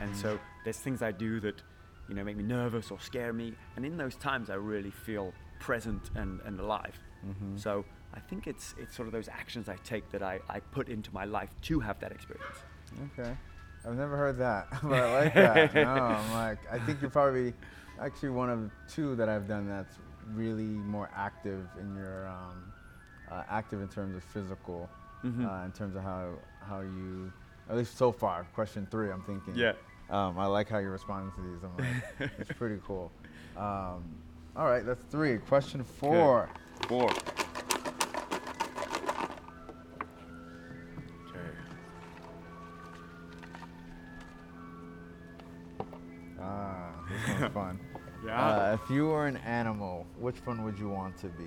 and 0.00 0.14
so 0.16 0.38
there's 0.64 0.78
things 0.78 1.02
I 1.02 1.12
do 1.12 1.40
that 1.40 1.62
you 2.08 2.14
know 2.14 2.24
make 2.24 2.36
me 2.36 2.44
nervous 2.44 2.90
or 2.90 2.98
scare 3.00 3.32
me, 3.32 3.54
and 3.76 3.84
in 3.84 3.96
those 3.96 4.16
times 4.16 4.48
I 4.50 4.54
really 4.54 4.90
feel 4.90 5.32
present 5.60 6.10
and, 6.14 6.40
and 6.44 6.60
alive. 6.60 6.98
So 7.56 7.84
I 8.14 8.20
think 8.20 8.46
it's 8.46 8.74
it's 8.78 8.94
sort 8.94 9.08
of 9.08 9.12
those 9.12 9.28
actions 9.28 9.68
I 9.68 9.76
take 9.84 10.10
that 10.12 10.22
I, 10.22 10.40
I 10.48 10.60
put 10.60 10.88
into 10.88 11.12
my 11.12 11.24
life 11.24 11.50
to 11.62 11.80
have 11.80 11.98
that 12.00 12.12
experience. 12.12 12.58
Okay. 13.12 13.36
I've 13.86 13.96
never 13.96 14.16
heard 14.16 14.38
that, 14.38 14.68
but 14.82 14.92
I 14.92 15.12
like 15.24 15.34
that. 15.34 15.74
no, 15.74 15.80
I'm 15.88 16.32
like, 16.32 16.58
I 16.72 16.78
think 16.78 17.00
you're 17.00 17.10
probably 17.10 17.52
actually 18.00 18.30
one 18.30 18.50
of 18.50 18.70
two 18.88 19.14
that 19.16 19.28
I've 19.28 19.46
done 19.48 19.68
that's 19.68 19.96
really 20.32 20.64
more 20.64 21.10
active 21.14 21.66
in 21.80 21.94
your, 21.96 22.28
um, 22.28 22.72
uh, 23.30 23.42
active 23.48 23.80
in 23.82 23.88
terms 23.88 24.16
of 24.16 24.22
physical, 24.24 24.88
Mhm. 25.24 25.44
uh, 25.44 25.64
in 25.64 25.72
terms 25.72 25.96
of 25.96 26.02
how, 26.02 26.34
how 26.60 26.80
you, 26.80 27.32
at 27.68 27.76
least 27.76 27.96
so 27.98 28.12
far, 28.12 28.46
question 28.54 28.86
three, 28.90 29.10
I'm 29.10 29.22
thinking. 29.22 29.54
Yeah. 29.54 29.72
Um, 30.10 30.38
I 30.38 30.46
like 30.46 30.68
how 30.70 30.78
you're 30.78 30.90
responding 30.92 31.32
to 31.32 31.42
these. 31.42 31.62
I'm 31.62 31.76
like, 32.20 32.30
it's 32.38 32.52
pretty 32.58 32.80
cool. 32.86 33.12
Um, 33.56 34.02
all 34.56 34.64
right, 34.64 34.84
that's 34.84 35.02
three. 35.10 35.36
Question 35.38 35.84
four. 35.84 36.48
Good. 36.80 36.88
Four. 36.88 37.10
Ah, 46.40 46.90
this 47.08 47.40
one's 47.40 47.52
fun. 47.54 47.80
yeah. 48.24 48.46
Uh, 48.48 48.78
if 48.82 48.90
you 48.90 49.06
were 49.06 49.26
an 49.26 49.36
animal, 49.38 50.06
which 50.18 50.36
one 50.44 50.64
would 50.64 50.78
you 50.78 50.88
want 50.88 51.16
to 51.18 51.26
be? 51.28 51.44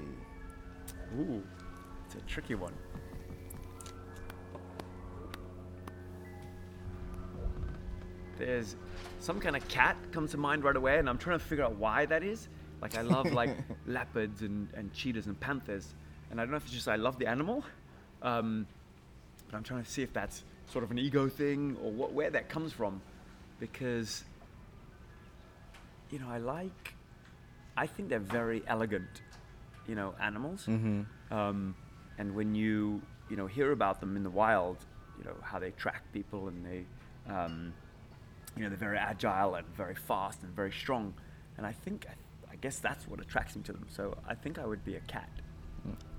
Ooh, 1.20 1.42
it's 2.06 2.16
a 2.16 2.22
tricky 2.22 2.56
one. 2.56 2.74
There's 8.46 8.76
some 9.20 9.40
kind 9.40 9.56
of 9.56 9.68
cat 9.68 9.96
comes 10.12 10.32
to 10.32 10.38
mind 10.38 10.64
right 10.64 10.76
away, 10.76 10.98
and 10.98 11.08
I'm 11.10 11.18
trying 11.18 11.40
to 11.40 11.46
figure 11.46 11.64
out 11.64 11.76
why 11.76 12.06
that 12.08 12.24
is. 12.24 12.48
Like 12.82 12.98
I 12.98 13.02
love 13.02 13.32
like 13.32 13.56
leopards 13.86 14.42
and, 14.42 14.68
and 14.74 14.92
cheetahs 14.94 15.28
and 15.28 15.40
panthers, 15.40 15.94
and 16.32 16.42
I 16.42 16.44
don't 16.44 16.52
know 16.52 16.58
if 16.58 16.64
it's 16.64 16.74
just 16.74 16.88
I 16.88 16.96
love 16.96 17.20
the 17.20 17.28
animal, 17.28 17.64
um, 18.24 18.66
but 19.46 19.56
I'm 19.56 19.64
trying 19.64 19.84
to 19.84 19.90
see 19.90 20.02
if 20.02 20.12
that's 20.12 20.44
sort 20.72 20.84
of 20.84 20.92
an 20.92 20.98
ego 20.98 21.30
thing 21.30 21.78
or 21.84 21.92
what 21.92 22.14
where 22.14 22.32
that 22.32 22.50
comes 22.50 22.74
from, 22.74 23.02
because 23.60 24.24
you 26.10 26.18
know 26.18 26.28
I 26.28 26.40
like, 26.40 26.96
I 27.78 27.86
think 27.86 28.10
they're 28.10 28.20
very 28.20 28.64
elegant, 28.68 29.22
you 29.88 29.94
know, 29.94 30.16
animals. 30.20 30.66
Mm-hmm. 30.68 31.34
Um, 31.34 31.76
and 32.18 32.34
when 32.34 32.56
you 32.56 33.02
you 33.30 33.38
know 33.38 33.46
hear 33.46 33.72
about 33.72 34.00
them 34.00 34.18
in 34.18 34.24
the 34.24 34.30
wild, 34.32 34.78
you 35.20 35.26
know 35.26 35.36
how 35.44 35.60
they 35.60 35.70
track 35.72 36.02
people 36.14 36.48
and 36.48 36.66
they, 36.66 36.86
um, 37.32 37.74
you 38.56 38.64
know, 38.64 38.70
they're 38.70 38.78
very 38.78 38.98
agile 38.98 39.56
and 39.56 39.68
very 39.76 39.96
fast 39.96 40.44
and 40.44 40.54
very 40.56 40.72
strong. 40.72 41.14
And 41.58 41.66
I 41.66 41.72
think 41.72 42.06
I, 42.52 42.56
guess 42.62 42.78
that's 42.80 43.08
what 43.08 43.20
attracts 43.20 43.56
me 43.56 43.64
to 43.64 43.74
them. 43.74 43.88
So 43.90 44.16
I 44.28 44.36
think 44.36 44.60
I 44.60 44.66
would 44.68 44.86
be 44.86 44.96
a 44.96 45.00
cat. 45.02 45.30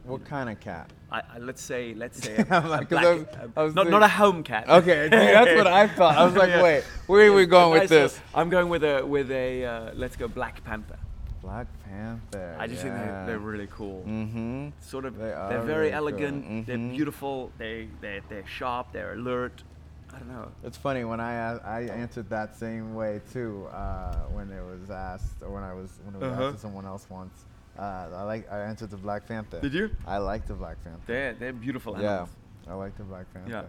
What 0.05 0.25
kind 0.25 0.51
of 0.51 0.59
cat? 0.59 0.91
I, 1.13 1.23
I 1.35 1.39
let's 1.39 1.63
say 1.63 1.95
let's 1.95 2.21
say 2.21 2.35
a, 2.39 2.41
a 2.41 2.45
black, 2.63 2.93
I 2.93 3.15
was- 3.15 3.27
I 3.57 3.63
was 3.63 3.75
not 3.77 3.89
not 3.89 4.03
a 4.03 4.09
home 4.09 4.43
cat. 4.43 4.69
Okay, 4.69 5.07
that's 5.09 5.55
what 5.57 5.69
I 5.69 5.87
thought. 5.87 6.17
I 6.17 6.25
was 6.25 6.35
like, 6.35 6.49
Yeah. 6.57 6.63
wait, 6.63 6.83
where 7.07 7.29
are 7.29 7.33
we 7.33 7.47
going 7.47 7.79
with 7.79 7.89
this? 7.89 8.19
I'm 8.35 8.51
going 8.51 8.69
with 8.69 8.83
a 8.83 9.07
with 9.07 9.31
a 9.31 9.65
uh, 9.65 9.91
let's 9.95 10.17
go 10.17 10.27
Black 10.27 10.65
Panther. 10.65 10.99
Black 11.41 11.69
Panther. 11.85 12.57
I 12.59 12.67
just 12.67 12.83
think 12.83 12.95
they're, 12.97 13.25
they're 13.27 13.39
really 13.39 13.69
cool. 13.71 14.03
Mm-hmm. 14.07 14.69
sort 14.81 15.05
of 15.05 15.17
They 15.17 15.33
are 15.33 15.49
they 15.51 15.55
are 15.55 15.59
are 15.59 15.65
very 15.65 15.91
really 15.91 15.91
cool. 15.91 15.99
elegant 15.99 16.67
they're 16.67 16.79
beautiful 16.79 17.53
they 17.59 17.87
they 18.01 18.21
they're 18.29 18.47
sharp 18.47 18.93
they're 18.93 19.13
alert 19.15 19.63
i 20.15 20.19
don't 20.19 20.29
know 20.29 20.49
It's 20.65 20.77
funny 20.77 21.05
when 21.05 21.21
I 21.21 21.57
I 21.77 21.81
answered 22.03 22.29
that 22.31 22.57
same 22.57 22.95
way 22.95 23.21
too 23.33 23.67
uh, 23.73 24.15
when 24.35 24.51
it 24.51 24.63
was 24.65 24.91
asked 24.91 25.43
or 25.43 25.51
when 25.51 25.63
I 25.63 25.73
was 25.75 25.91
when 26.05 26.15
it 26.15 26.21
was 26.21 26.33
Uh-huh. 26.33 26.45
asked 26.47 26.57
to 26.57 26.61
someone 26.61 26.87
else 26.87 27.07
once. 27.09 27.45
Uh, 27.79 27.83
I 28.21 28.23
like 28.33 28.51
I 28.53 28.59
answered 28.71 28.91
the 28.91 28.99
Black 28.99 29.27
Panther. 29.27 29.59
Did 29.61 29.73
you? 29.75 29.91
I 30.07 30.19
like 30.19 30.47
the 30.47 30.55
Black 30.55 30.77
Panther. 30.85 31.01
they're 31.07 31.33
they're 31.35 31.53
beautiful 31.67 31.97
animals. 31.97 32.29
yeah, 32.67 32.73
I 32.73 32.75
like 32.77 32.95
the 32.99 33.05
Black 33.05 33.27
Panther. 33.33 33.67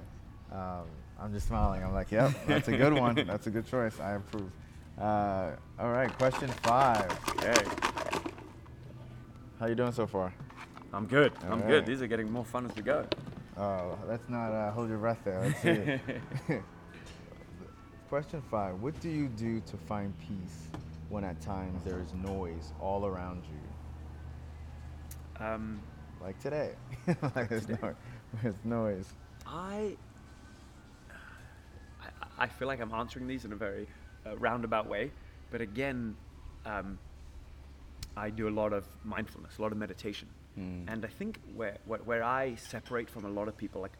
Yeah. 0.51 0.57
Um, 0.59 0.85
I'm 1.19 1.31
just 1.33 1.47
smiling. 1.47 1.81
I'm 1.83 1.93
like, 1.93 2.11
yep, 2.11 2.31
that's 2.47 2.67
a 2.67 2.75
good 2.77 2.93
one. 2.93 3.15
That's 3.31 3.47
a 3.47 3.49
good 3.51 3.65
choice. 3.65 3.97
I 3.99 4.11
approve. 4.19 4.51
Uh, 4.99 5.51
all 5.79 5.91
right, 5.91 6.11
question 6.17 6.49
five. 6.63 7.09
okay 7.37 7.63
How 9.59 9.67
you 9.67 9.75
doing 9.75 9.91
so 9.93 10.05
far? 10.07 10.33
i'm 10.95 11.07
good 11.07 11.31
i'm 11.45 11.53
Alright. 11.53 11.67
good 11.67 11.85
these 11.87 12.03
are 12.03 12.07
getting 12.07 12.29
more 12.31 12.45
fun 12.45 12.67
as 12.69 12.75
we 12.75 12.83
go 12.83 13.03
Oh, 13.57 13.97
let's 14.07 14.27
not 14.29 14.51
uh, 14.51 14.71
hold 14.71 14.89
your 14.89 14.97
breath 14.97 15.19
there. 15.23 15.41
Let's 15.41 15.61
see. 15.61 16.55
Question 18.09 18.41
five. 18.49 18.79
What 18.81 18.99
do 18.99 19.09
you 19.09 19.27
do 19.27 19.59
to 19.61 19.77
find 19.77 20.13
peace 20.19 20.67
when 21.09 21.23
at 21.23 21.39
times 21.41 21.83
there 21.83 21.99
is 22.01 22.13
noise 22.13 22.73
all 22.79 23.05
around 23.05 23.43
you? 23.45 25.45
um, 25.45 25.81
Like 26.21 26.39
today. 26.39 26.71
like 27.35 27.49
there's, 27.49 27.65
today. 27.65 27.79
no, 27.81 27.95
there's 28.41 28.55
noise. 28.63 29.07
I, 29.45 29.97
I 32.01 32.07
i 32.39 32.47
feel 32.47 32.67
like 32.67 32.79
i'm 32.81 32.93
answering 32.93 33.27
these 33.27 33.45
in 33.45 33.51
a 33.51 33.55
very 33.55 33.87
uh, 34.25 34.37
roundabout 34.37 34.87
way 34.87 35.11
but 35.51 35.61
again 35.61 36.15
um, 36.65 36.97
i 38.15 38.29
do 38.29 38.47
a 38.47 38.53
lot 38.61 38.73
of 38.73 38.87
mindfulness 39.03 39.57
a 39.59 39.61
lot 39.61 39.71
of 39.71 39.77
meditation 39.77 40.27
Mm. 40.59 40.85
and 40.91 41.03
i 41.03 41.07
think 41.07 41.39
where, 41.55 41.77
where 41.85 41.99
where 41.99 42.23
i 42.23 42.55
separate 42.55 43.09
from 43.09 43.25
a 43.25 43.29
lot 43.29 43.47
of 43.47 43.57
people 43.57 43.81
like 43.81 43.93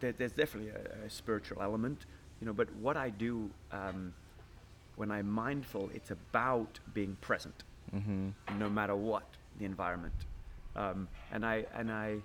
there, 0.00 0.12
there's 0.12 0.32
definitely 0.32 0.70
a, 0.70 1.06
a 1.06 1.10
spiritual 1.10 1.60
element 1.60 2.06
you 2.40 2.46
know 2.46 2.52
but 2.54 2.68
what 2.76 2.96
i 2.96 3.10
do 3.10 3.50
um, 3.72 4.14
when 4.96 5.10
i'm 5.10 5.28
mindful 5.30 5.90
it's 5.94 6.10
about 6.10 6.78
being 6.94 7.16
present 7.20 7.64
Mm-hmm. 7.94 8.28
no 8.58 8.68
matter 8.70 8.94
what 8.94 9.24
the 9.58 9.64
environment. 9.64 10.14
Um, 10.76 11.08
and 11.32 11.44
I 11.44 11.64
and 11.74 11.90
I, 11.90 12.18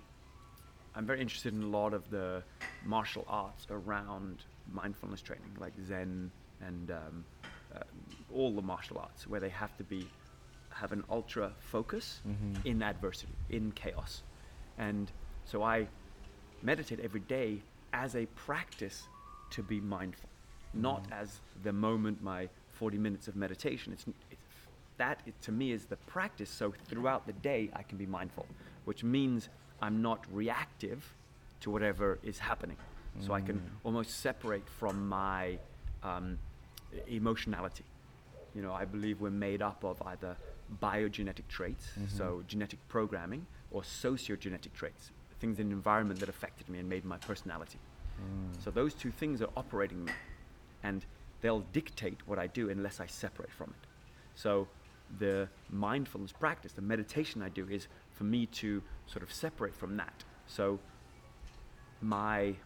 I'm 0.94 1.04
very 1.04 1.20
interested 1.20 1.52
in 1.54 1.62
a 1.62 1.66
lot 1.66 1.92
of 1.92 2.08
the 2.10 2.42
martial 2.84 3.24
arts 3.28 3.66
around 3.70 4.44
mindfulness 4.72 5.22
training, 5.22 5.56
like 5.58 5.72
Zen 5.88 6.30
and 6.64 6.90
um, 6.92 7.24
uh, 7.74 7.80
all 8.32 8.54
the 8.54 8.62
martial 8.62 8.98
arts, 8.98 9.26
where 9.26 9.40
they 9.40 9.48
have 9.48 9.76
to 9.78 9.84
be 9.84 10.06
have 10.80 10.92
an 10.92 11.04
ultra 11.08 11.52
focus 11.58 12.20
Mhm. 12.26 12.64
in 12.66 12.82
adversity, 12.82 13.32
in 13.48 13.72
chaos, 13.72 14.22
and 14.78 15.10
so 15.44 15.62
I 15.62 15.88
meditate 16.62 17.00
every 17.00 17.20
day 17.20 17.62
as 17.92 18.14
a 18.14 18.26
practice 18.26 19.08
to 19.50 19.62
be 19.62 19.80
mindful, 19.80 20.28
not 20.74 21.06
as 21.10 21.40
the 21.62 21.72
moment 21.72 22.22
my 22.22 22.48
40 22.72 22.98
minutes 22.98 23.26
of 23.28 23.36
meditation. 23.36 23.92
It's, 23.92 24.04
it's 24.30 24.40
that 24.98 25.20
it, 25.26 25.40
to 25.42 25.52
me 25.52 25.72
is 25.72 25.86
the 25.86 25.96
practice. 25.96 26.50
So 26.50 26.72
throughout 26.88 27.26
the 27.26 27.32
day, 27.34 27.70
I 27.74 27.82
can 27.82 27.96
be 27.98 28.06
mindful, 28.06 28.46
which 28.84 29.02
means 29.04 29.48
I'm 29.80 30.02
not 30.02 30.26
reactive 30.32 31.14
to 31.60 31.70
whatever 31.70 32.18
is 32.22 32.38
happening. 32.38 32.76
So 33.20 33.32
I 33.32 33.40
can 33.40 33.62
almost 33.82 34.20
separate 34.20 34.68
from 34.68 35.08
my 35.08 35.58
um, 36.02 36.38
emotionality. 37.06 37.84
You 38.54 38.60
know, 38.62 38.72
I 38.74 38.84
believe 38.84 39.20
we're 39.22 39.30
made 39.30 39.62
up 39.62 39.84
of 39.84 40.02
either 40.02 40.36
biogenetic 40.82 41.46
traits, 41.48 41.86
mm-hmm. 41.98 42.16
so 42.16 42.42
genetic 42.46 42.78
programming, 42.88 43.46
or 43.70 43.82
sociogenetic 43.82 44.72
traits, 44.72 45.10
things 45.40 45.58
in 45.58 45.68
the 45.68 45.74
environment 45.74 46.20
that 46.20 46.28
affected 46.28 46.68
me 46.68 46.78
and 46.78 46.88
made 46.88 47.04
my 47.04 47.18
personality. 47.18 47.78
Mm. 48.20 48.62
So 48.62 48.70
those 48.70 48.94
two 48.94 49.10
things 49.10 49.42
are 49.42 49.50
operating 49.56 50.04
me, 50.04 50.12
and 50.82 51.04
they'll 51.40 51.64
dictate 51.72 52.18
what 52.26 52.38
I 52.38 52.46
do 52.46 52.70
unless 52.70 53.00
I 53.00 53.06
separate 53.06 53.52
from 53.52 53.70
it. 53.70 53.86
So 54.34 54.68
the 55.18 55.48
mindfulness 55.70 56.32
practice, 56.32 56.72
the 56.72 56.82
meditation 56.82 57.42
I 57.42 57.48
do, 57.48 57.68
is 57.68 57.88
for 58.12 58.24
me 58.24 58.46
to 58.46 58.82
sort 59.06 59.22
of 59.22 59.32
separate 59.32 59.74
from 59.74 59.96
that. 59.96 60.24
So 60.46 60.78
my 62.00 62.56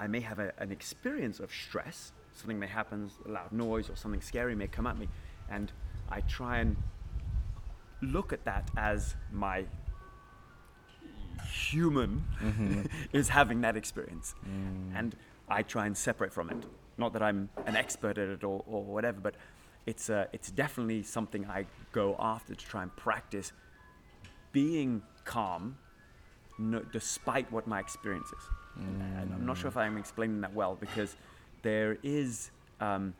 I 0.00 0.06
may 0.06 0.20
have 0.20 0.38
a, 0.38 0.52
an 0.58 0.70
experience 0.70 1.40
of 1.40 1.50
stress. 1.50 2.12
Something 2.32 2.58
may 2.58 2.68
happen, 2.68 3.10
a 3.26 3.30
loud 3.30 3.50
noise 3.52 3.90
or 3.90 3.96
something 3.96 4.20
scary 4.20 4.54
may 4.54 4.68
come 4.68 4.86
at 4.86 4.96
me, 4.96 5.08
and 5.50 5.72
I 6.10 6.20
try 6.22 6.58
and 6.58 6.76
look 8.00 8.32
at 8.32 8.44
that 8.44 8.70
as 8.76 9.14
my 9.32 9.64
human 11.52 12.24
is 13.12 13.28
having 13.28 13.60
that 13.62 13.76
experience, 13.76 14.34
and 14.94 15.14
I 15.48 15.62
try 15.62 15.86
and 15.86 15.96
separate 15.96 16.32
from 16.32 16.50
it. 16.50 16.64
Not 16.96 17.12
that 17.12 17.22
I'm 17.22 17.48
an 17.66 17.76
expert 17.76 18.18
at 18.18 18.28
it 18.28 18.44
or, 18.44 18.64
or 18.66 18.82
whatever, 18.82 19.20
but 19.20 19.34
it's 19.86 20.10
uh, 20.10 20.26
it's 20.32 20.50
definitely 20.50 21.02
something 21.02 21.46
I 21.46 21.66
go 21.92 22.16
after 22.18 22.54
to 22.54 22.64
try 22.66 22.82
and 22.82 22.94
practice 22.96 23.52
being 24.52 25.02
calm 25.24 25.76
no, 26.58 26.80
despite 26.92 27.50
what 27.52 27.66
my 27.66 27.78
experience 27.80 28.28
is. 28.28 28.44
And 28.76 29.32
I'm 29.34 29.46
not 29.46 29.58
sure 29.58 29.68
if 29.68 29.76
I'm 29.76 29.96
explaining 29.96 30.40
that 30.42 30.54
well 30.54 30.76
because 30.78 31.16
there 31.62 31.98
is 32.02 32.50
um, 32.80 33.14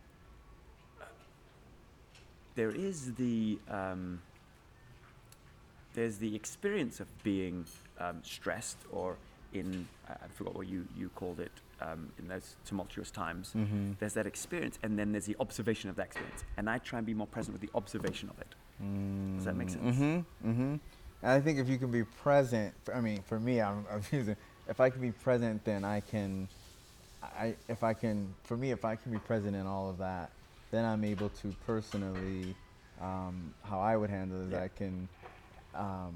there 2.58 2.72
is 2.72 3.14
the 3.14 3.56
um, 3.70 4.20
there's 5.94 6.18
the 6.18 6.34
experience 6.34 6.98
of 6.98 7.06
being 7.22 7.64
um, 8.00 8.16
stressed 8.24 8.78
or 8.90 9.16
in 9.54 9.86
I 10.08 10.26
forgot 10.34 10.56
what 10.56 10.66
you, 10.66 10.86
you 10.96 11.08
called 11.14 11.38
it 11.38 11.52
um, 11.80 12.10
in 12.18 12.26
those 12.26 12.56
tumultuous 12.66 13.12
times. 13.12 13.52
Mm-hmm. 13.56 13.92
There's 14.00 14.14
that 14.14 14.26
experience, 14.26 14.76
and 14.82 14.98
then 14.98 15.12
there's 15.12 15.26
the 15.26 15.36
observation 15.38 15.88
of 15.88 15.94
that 15.96 16.06
experience. 16.06 16.42
And 16.56 16.68
I 16.68 16.78
try 16.78 16.98
and 16.98 17.06
be 17.06 17.14
more 17.14 17.28
present 17.28 17.52
with 17.52 17.62
the 17.62 17.70
observation 17.76 18.28
of 18.28 18.40
it. 18.40 18.52
Does 19.36 19.44
that 19.44 19.54
make 19.54 19.70
sense? 19.70 19.96
Mm-hmm. 19.96 20.50
Mm-hmm. 20.50 20.76
And 21.22 21.32
I 21.38 21.40
think 21.40 21.60
if 21.60 21.68
you 21.68 21.78
can 21.78 21.92
be 21.92 22.04
present, 22.04 22.74
for, 22.84 22.94
I 22.94 23.00
mean, 23.00 23.22
for 23.22 23.38
me, 23.38 23.60
I'm, 23.60 23.86
I'm 23.92 24.02
using. 24.10 24.36
If 24.68 24.80
I 24.80 24.90
can 24.90 25.00
be 25.00 25.12
present, 25.12 25.64
then 25.64 25.84
I 25.84 26.00
can. 26.00 26.48
I 27.22 27.54
if 27.68 27.84
I 27.84 27.94
can, 27.94 28.34
for 28.42 28.56
me, 28.56 28.72
if 28.72 28.84
I 28.84 28.96
can 28.96 29.12
be 29.12 29.18
present 29.18 29.54
in 29.54 29.66
all 29.66 29.88
of 29.88 29.98
that, 29.98 30.30
then 30.70 30.84
I'm 30.84 31.04
able 31.04 31.28
to 31.30 31.54
personally, 31.66 32.54
um, 33.00 33.54
how 33.64 33.80
I 33.80 33.96
would 33.96 34.10
handle 34.10 34.40
it 34.42 34.46
is 34.46 34.52
Yeah. 34.52 34.62
I 34.62 34.68
can. 34.68 35.08
Um, 35.74 36.14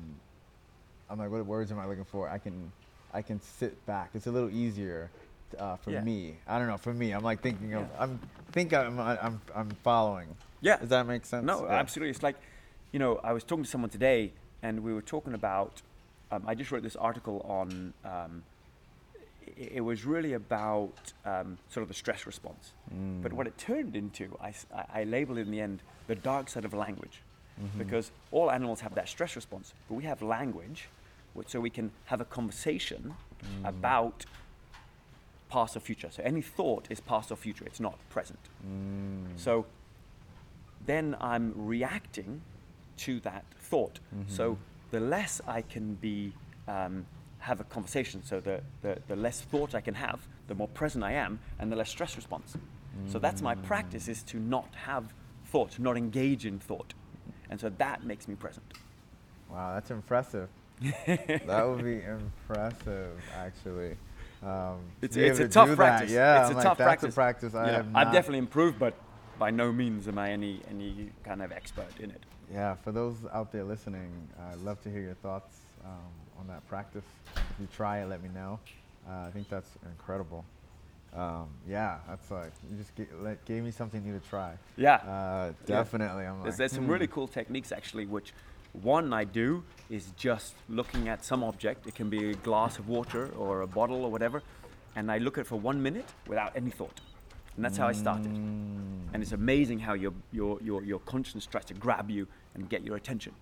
I'm 1.09 1.19
like, 1.19 1.31
what 1.31 1.45
words 1.47 1.71
am 1.71 1.79
I 1.79 1.87
looking 1.87 2.05
for? 2.05 2.29
I 2.29 2.39
can, 2.39 2.73
I 3.13 3.23
can 3.23 3.41
sit 3.41 3.85
back. 3.87 4.11
It's 4.15 4.27
a 4.27 4.31
little 4.31 4.51
easier 4.51 5.11
uh, 5.59 5.77
for 5.77 5.91
Yeah. 5.91 6.01
me. 6.03 6.39
I 6.47 6.59
don't 6.59 6.69
know. 6.69 6.79
For 6.79 6.95
me, 6.95 7.13
I'm 7.13 7.23
like 7.23 7.43
thinking 7.43 7.75
of. 7.75 7.83
Yeah. 7.83 8.03
I'm 8.03 8.19
think 8.53 8.73
I'm 8.73 8.99
I'm 8.99 9.41
I'm 9.55 9.71
following. 9.83 10.29
Yeah. 10.61 10.79
Does 10.79 10.89
that 10.91 11.07
make 11.07 11.25
sense? 11.27 11.45
No, 11.45 11.67
absolutely. 11.67 12.11
It's 12.11 12.23
like, 12.23 12.37
you 12.93 12.99
know, 12.99 13.21
I 13.23 13.33
was 13.33 13.45
talking 13.45 13.65
to 13.65 13.71
someone 13.71 13.91
today, 13.91 14.33
and 14.63 14.83
we 14.83 14.93
were 14.93 15.03
talking 15.03 15.35
about. 15.35 15.83
Um, 16.31 16.45
I 16.47 16.55
just 16.55 16.73
wrote 16.73 16.83
this 16.83 16.97
article 16.97 17.45
on, 17.47 17.93
um, 18.07 18.43
it 19.57 19.81
was 19.81 20.05
really 20.05 20.35
about 20.35 21.13
um, 21.25 21.59
sort 21.69 21.83
of 21.83 21.89
the 21.89 21.95
stress 21.95 22.27
response. 22.27 22.73
Mm. 22.95 23.23
But 23.23 23.33
what 23.33 23.47
it 23.47 23.57
turned 23.59 23.97
into, 23.97 24.37
I 24.93 25.05
labeled 25.05 25.39
it 25.39 25.43
in 25.43 25.51
the 25.51 25.61
end 25.61 25.83
the 26.07 26.15
dark 26.15 26.49
side 26.49 26.65
of 26.65 26.75
language. 26.75 27.23
Mm-hmm. 27.63 27.79
Because 27.79 28.11
all 28.31 28.51
animals 28.51 28.81
have 28.81 28.95
that 28.95 29.09
stress 29.09 29.37
response, 29.37 29.75
but 29.89 29.95
we 29.95 30.05
have 30.05 30.23
language, 30.23 30.89
which, 31.35 31.49
so 31.49 31.61
we 31.61 31.69
can 31.69 31.91
have 32.07 32.21
a 32.21 32.25
conversation 32.25 33.15
mm. 33.45 33.69
about 33.69 34.25
past 35.51 35.77
or 35.77 35.81
future. 35.81 36.09
So 36.11 36.23
any 36.23 36.41
thought 36.41 36.87
is 36.89 36.99
past 37.01 37.31
or 37.31 37.37
future, 37.37 37.65
it's 37.67 37.79
not 37.79 37.99
present. 38.09 38.39
Mm. 38.67 39.27
So 39.37 39.67
then 40.87 41.15
I'm 41.21 41.53
reacting 41.55 42.41
to 42.99 43.21
that 43.21 43.45
thought. 43.61 44.01
Mm-hmm. 44.15 44.33
So 44.35 44.57
the 44.91 45.01
less 45.01 45.41
I 45.47 45.61
can 45.61 45.95
be 45.95 46.33
um, 46.67 47.05
have 47.43 47.61
a 47.61 47.65
conversation, 47.65 48.23
so 48.25 48.41
the, 48.41 48.61
the, 48.83 48.99
the 49.09 49.17
less 49.17 49.41
thought 49.41 49.75
I 49.75 49.81
can 49.81 49.95
have, 49.95 50.21
the 50.47 50.55
more 50.55 50.69
present 50.69 51.03
I 51.03 51.13
am, 51.13 51.41
and 51.59 51.73
the 51.73 51.77
less 51.77 51.91
stress 51.91 52.17
response. 52.17 52.57
So 53.09 53.19
that's 53.19 53.41
my 53.41 53.55
practice 53.55 54.07
is 54.07 54.23
to 54.25 54.39
not 54.39 54.69
have 54.75 55.13
thought, 55.47 55.79
not 55.79 55.97
engage 55.97 56.45
in 56.47 56.59
thought. 56.59 56.93
And 57.51 57.59
so 57.59 57.71
that 57.79 58.05
makes 58.05 58.29
me 58.29 58.35
present. 58.35 58.67
Wow, 59.51 59.73
that's 59.75 59.91
impressive. 59.91 60.49
that 61.07 61.65
would 61.69 61.85
be 61.85 62.03
impressive, 62.03 63.19
actually. 63.35 63.97
Um, 64.43 64.81
It's, 65.01 65.17
it's 65.17 65.39
a 65.39 65.45
to 65.45 65.49
tough 65.49 65.75
practice. 65.75 66.11
That, 66.11 66.15
yeah, 66.15 66.41
it's 66.43 66.51
I'm 66.51 66.53
a 66.53 66.59
like, 66.59 66.65
tough 66.65 66.77
practice. 66.79 67.15
a 67.15 67.15
practice 67.15 67.55
I 67.55 67.71
have 67.71 67.87
I've 67.95 68.13
definitely 68.13 68.39
improved, 68.39 68.79
but 68.79 68.95
by 69.39 69.51
no 69.51 69.73
means 69.73 70.07
am 70.07 70.19
I 70.19 70.31
any, 70.31 70.61
any 70.69 71.11
kind 71.25 71.43
of 71.43 71.51
expert 71.51 71.99
in 71.99 72.11
it. 72.11 72.23
Yeah, 72.53 72.75
for 72.75 72.93
those 72.93 73.17
out 73.33 73.53
there 73.53 73.65
listening, 73.65 74.11
I'd 74.51 74.61
love 74.61 74.81
to 74.83 74.91
hear 74.91 75.01
your 75.01 75.15
thoughts 75.15 75.57
um, 75.85 76.13
on 76.39 76.47
that 76.49 76.67
practice. 76.69 77.05
If 77.37 77.43
you 77.61 77.69
try 77.75 78.01
it, 78.01 78.09
let 78.09 78.23
me 78.23 78.29
know. 78.35 78.59
Uh, 79.09 79.27
I 79.27 79.31
think 79.31 79.49
that's 79.49 79.71
incredible. 79.87 80.45
Um, 81.15 81.49
yeah, 81.69 81.99
that's 82.09 82.31
like 82.31 82.53
you 82.71 82.77
just 82.77 82.93
let, 83.21 83.45
gave 83.45 83.63
me 83.63 83.71
something 83.71 84.03
new 84.03 84.19
to 84.19 84.29
try. 84.29 84.55
Yeah. 84.77 84.95
Uh, 84.97 85.53
definitely. 85.67 86.25
I'm 86.25 86.43
There's, 86.43 86.53
like, 86.53 86.57
there's 86.59 86.73
some 86.73 86.85
hmm. 86.85 86.93
really 86.93 87.07
cool 87.07 87.29
techniques 87.29 87.71
actually, 87.73 88.07
which 88.07 88.33
one 88.73 89.13
I 89.13 89.25
do 89.25 89.63
is 89.91 90.13
just 90.17 90.55
looking 90.69 91.09
at 91.09 91.25
some 91.25 91.45
object. 91.45 91.87
It 91.87 91.95
can 91.95 92.09
be 92.09 92.31
a 92.31 92.35
glass 92.35 92.79
of 92.79 92.89
water 92.89 93.31
or 93.37 93.61
a 93.61 93.67
bottle 93.67 94.05
or 94.05 94.11
whatever, 94.11 94.43
and 94.97 95.13
I 95.13 95.19
look 95.19 95.37
at 95.37 95.43
it 95.43 95.47
for 95.47 95.57
one 95.57 95.83
minute 95.83 96.07
without 96.27 96.57
any 96.57 96.71
thought. 96.71 97.01
And 97.57 97.63
that's 97.63 97.77
how 97.77 97.87
I 97.87 97.93
started. 97.93 98.33
Mm. 98.33 99.13
And 99.13 99.23
it's 99.23 99.33
amazing 99.33 99.79
how 99.81 99.93
your, 99.93 100.15
your, 100.33 100.59
your, 100.63 100.83
your 100.83 101.01
conscience 101.01 101.45
tries 101.45 101.67
to 101.67 101.75
grab 101.75 102.11
you 102.11 102.27
and 102.55 102.67
get 102.67 102.83
your 102.83 102.97
attention. 102.97 103.35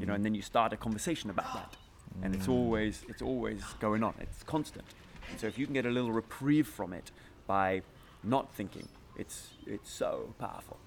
You 0.00 0.06
know, 0.06 0.14
and 0.14 0.24
then 0.24 0.34
you 0.34 0.42
start 0.42 0.72
a 0.72 0.76
conversation 0.76 1.30
about 1.30 1.52
that. 1.54 1.76
And 2.22 2.34
it's 2.34 2.48
always 2.48 3.04
it's 3.08 3.22
always 3.22 3.62
going 3.80 4.02
on. 4.02 4.14
It's 4.20 4.42
constant. 4.42 4.86
And 5.30 5.38
so 5.40 5.46
if 5.46 5.58
you 5.58 5.66
can 5.66 5.74
get 5.74 5.86
a 5.86 5.90
little 5.90 6.12
reprieve 6.12 6.66
from 6.66 6.92
it 6.92 7.10
by 7.46 7.82
not 8.24 8.52
thinking, 8.54 8.88
it's 9.16 9.50
it's 9.66 9.90
so 9.90 10.34
powerful. 10.38 10.78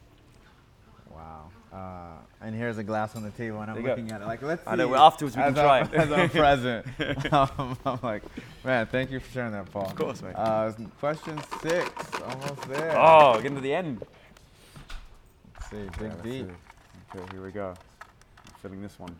Wow. 1.13 1.49
Uh, 1.73 2.45
and 2.45 2.55
here's 2.55 2.77
a 2.77 2.83
glass 2.83 3.15
on 3.17 3.23
the 3.23 3.31
table, 3.31 3.61
and 3.61 3.69
I'm 3.71 3.77
you 3.77 3.83
go. 3.83 3.89
looking 3.89 4.11
at 4.11 4.21
it 4.21 4.25
like, 4.27 4.41
let's 4.41 4.63
see. 4.63 4.69
I 4.69 4.75
know, 4.75 4.95
afterwards 4.95 5.35
we 5.35 5.43
can 5.43 5.51
as 5.51 5.59
try 5.59 5.79
I'm, 5.79 5.85
it. 5.87 5.93
As 5.93 6.11
I'm 6.11 6.29
present. 6.43 6.85
um, 7.33 7.77
I'm 7.85 7.99
like, 8.01 8.23
man, 8.63 8.87
thank 8.87 9.11
you 9.11 9.19
for 9.19 9.29
sharing 9.31 9.51
that, 9.51 9.69
Paul. 9.71 9.87
Of 9.87 9.95
course, 9.95 10.21
mate. 10.21 10.35
Uh, 10.35 10.71
question 10.99 11.39
six, 11.61 11.89
almost 12.25 12.61
there. 12.69 12.95
Oh, 12.97 13.35
getting 13.37 13.55
to 13.55 13.61
the 13.61 13.73
end. 13.73 14.05
Let's 15.55 15.69
see, 15.69 15.77
Yeah, 15.77 16.07
let's 16.07 16.21
deep. 16.23 16.47
see. 16.47 17.19
Okay, 17.19 17.25
here 17.33 17.43
we 17.43 17.51
go. 17.51 17.73
I'm 18.47 18.53
filling 18.61 18.81
this 18.81 18.97
one. 18.97 19.13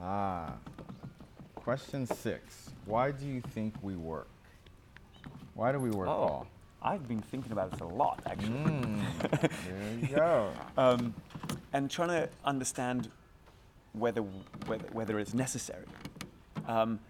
Ah. 0.00 0.54
Question 1.54 2.06
six. 2.06 2.70
Why 2.84 3.10
do 3.10 3.26
you 3.26 3.40
think 3.40 3.74
we 3.82 3.96
work? 3.96 4.28
Why 5.54 5.72
do 5.72 5.78
we 5.78 5.90
work, 5.90 6.08
Oh, 6.08 6.12
Paul? 6.26 6.46
I've 6.82 7.08
been 7.08 7.22
thinking 7.22 7.52
about 7.52 7.70
this 7.70 7.80
a 7.80 7.86
lot 7.86 8.20
actually, 8.26 8.50
Mm, 8.50 9.00
there 9.68 9.98
you 10.10 10.16
go. 10.16 10.50
um, 10.76 11.14
and 11.72 11.90
trying 11.90 12.08
to 12.08 12.28
understand 12.44 13.10
whether 13.92 14.20
whether, 14.66 14.84
whether 14.92 15.18
it's 15.18 15.32
necessary. 15.32 15.86
Um, 16.68 17.00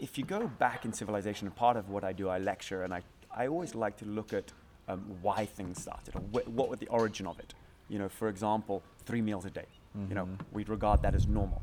if 0.00 0.18
you 0.18 0.24
go 0.24 0.46
back 0.46 0.84
in 0.84 0.92
civilization, 0.92 1.50
part 1.50 1.76
of 1.76 1.88
what 1.88 2.04
I 2.04 2.12
do, 2.12 2.28
I 2.28 2.38
lecture, 2.38 2.82
and 2.84 2.92
I, 2.94 3.00
I 3.34 3.46
always 3.48 3.74
like 3.74 3.96
to 3.98 4.04
look 4.04 4.32
at 4.32 4.52
um, 4.86 5.00
why 5.22 5.46
things 5.46 5.80
started, 5.82 6.14
or 6.14 6.20
wh- 6.20 6.48
what 6.54 6.68
was 6.68 6.78
the 6.78 6.88
origin 6.88 7.26
of 7.26 7.38
it. 7.40 7.54
You 7.88 7.98
know, 7.98 8.08
for 8.08 8.28
example, 8.28 8.82
three 9.06 9.22
meals 9.22 9.44
a 9.46 9.50
day. 9.50 9.66
You 9.96 10.14
know, 10.14 10.28
we'd 10.52 10.68
regard 10.68 11.02
that 11.02 11.14
as 11.14 11.26
normal, 11.28 11.62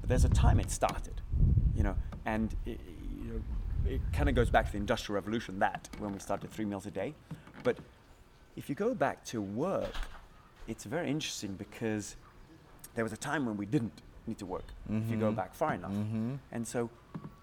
but 0.00 0.08
there's 0.08 0.24
a 0.24 0.28
time 0.28 0.60
it 0.60 0.70
started. 0.70 1.20
You 1.74 1.82
know, 1.82 1.96
and 2.24 2.54
it, 2.64 2.78
you 3.24 3.32
know, 3.32 3.40
it 3.90 4.00
kind 4.12 4.28
of 4.28 4.34
goes 4.36 4.50
back 4.50 4.66
to 4.66 4.72
the 4.72 4.78
Industrial 4.78 5.14
Revolution, 5.16 5.58
that 5.58 5.88
when 5.98 6.12
we 6.12 6.20
started 6.20 6.50
three 6.52 6.64
meals 6.64 6.86
a 6.86 6.92
day. 6.92 7.12
But 7.64 7.78
if 8.56 8.68
you 8.68 8.76
go 8.76 8.94
back 8.94 9.24
to 9.26 9.40
work, 9.42 9.94
it's 10.68 10.84
very 10.84 11.10
interesting 11.10 11.54
because 11.54 12.14
there 12.94 13.02
was 13.04 13.12
a 13.12 13.16
time 13.16 13.46
when 13.46 13.56
we 13.56 13.66
didn't 13.66 14.00
need 14.28 14.38
to 14.38 14.46
work. 14.46 14.64
If 14.88 15.10
you 15.10 15.16
go 15.16 15.32
back 15.32 15.52
far 15.52 15.74
enough, 15.74 15.92
Mhm. 15.92 16.38
and 16.52 16.66
so 16.66 16.88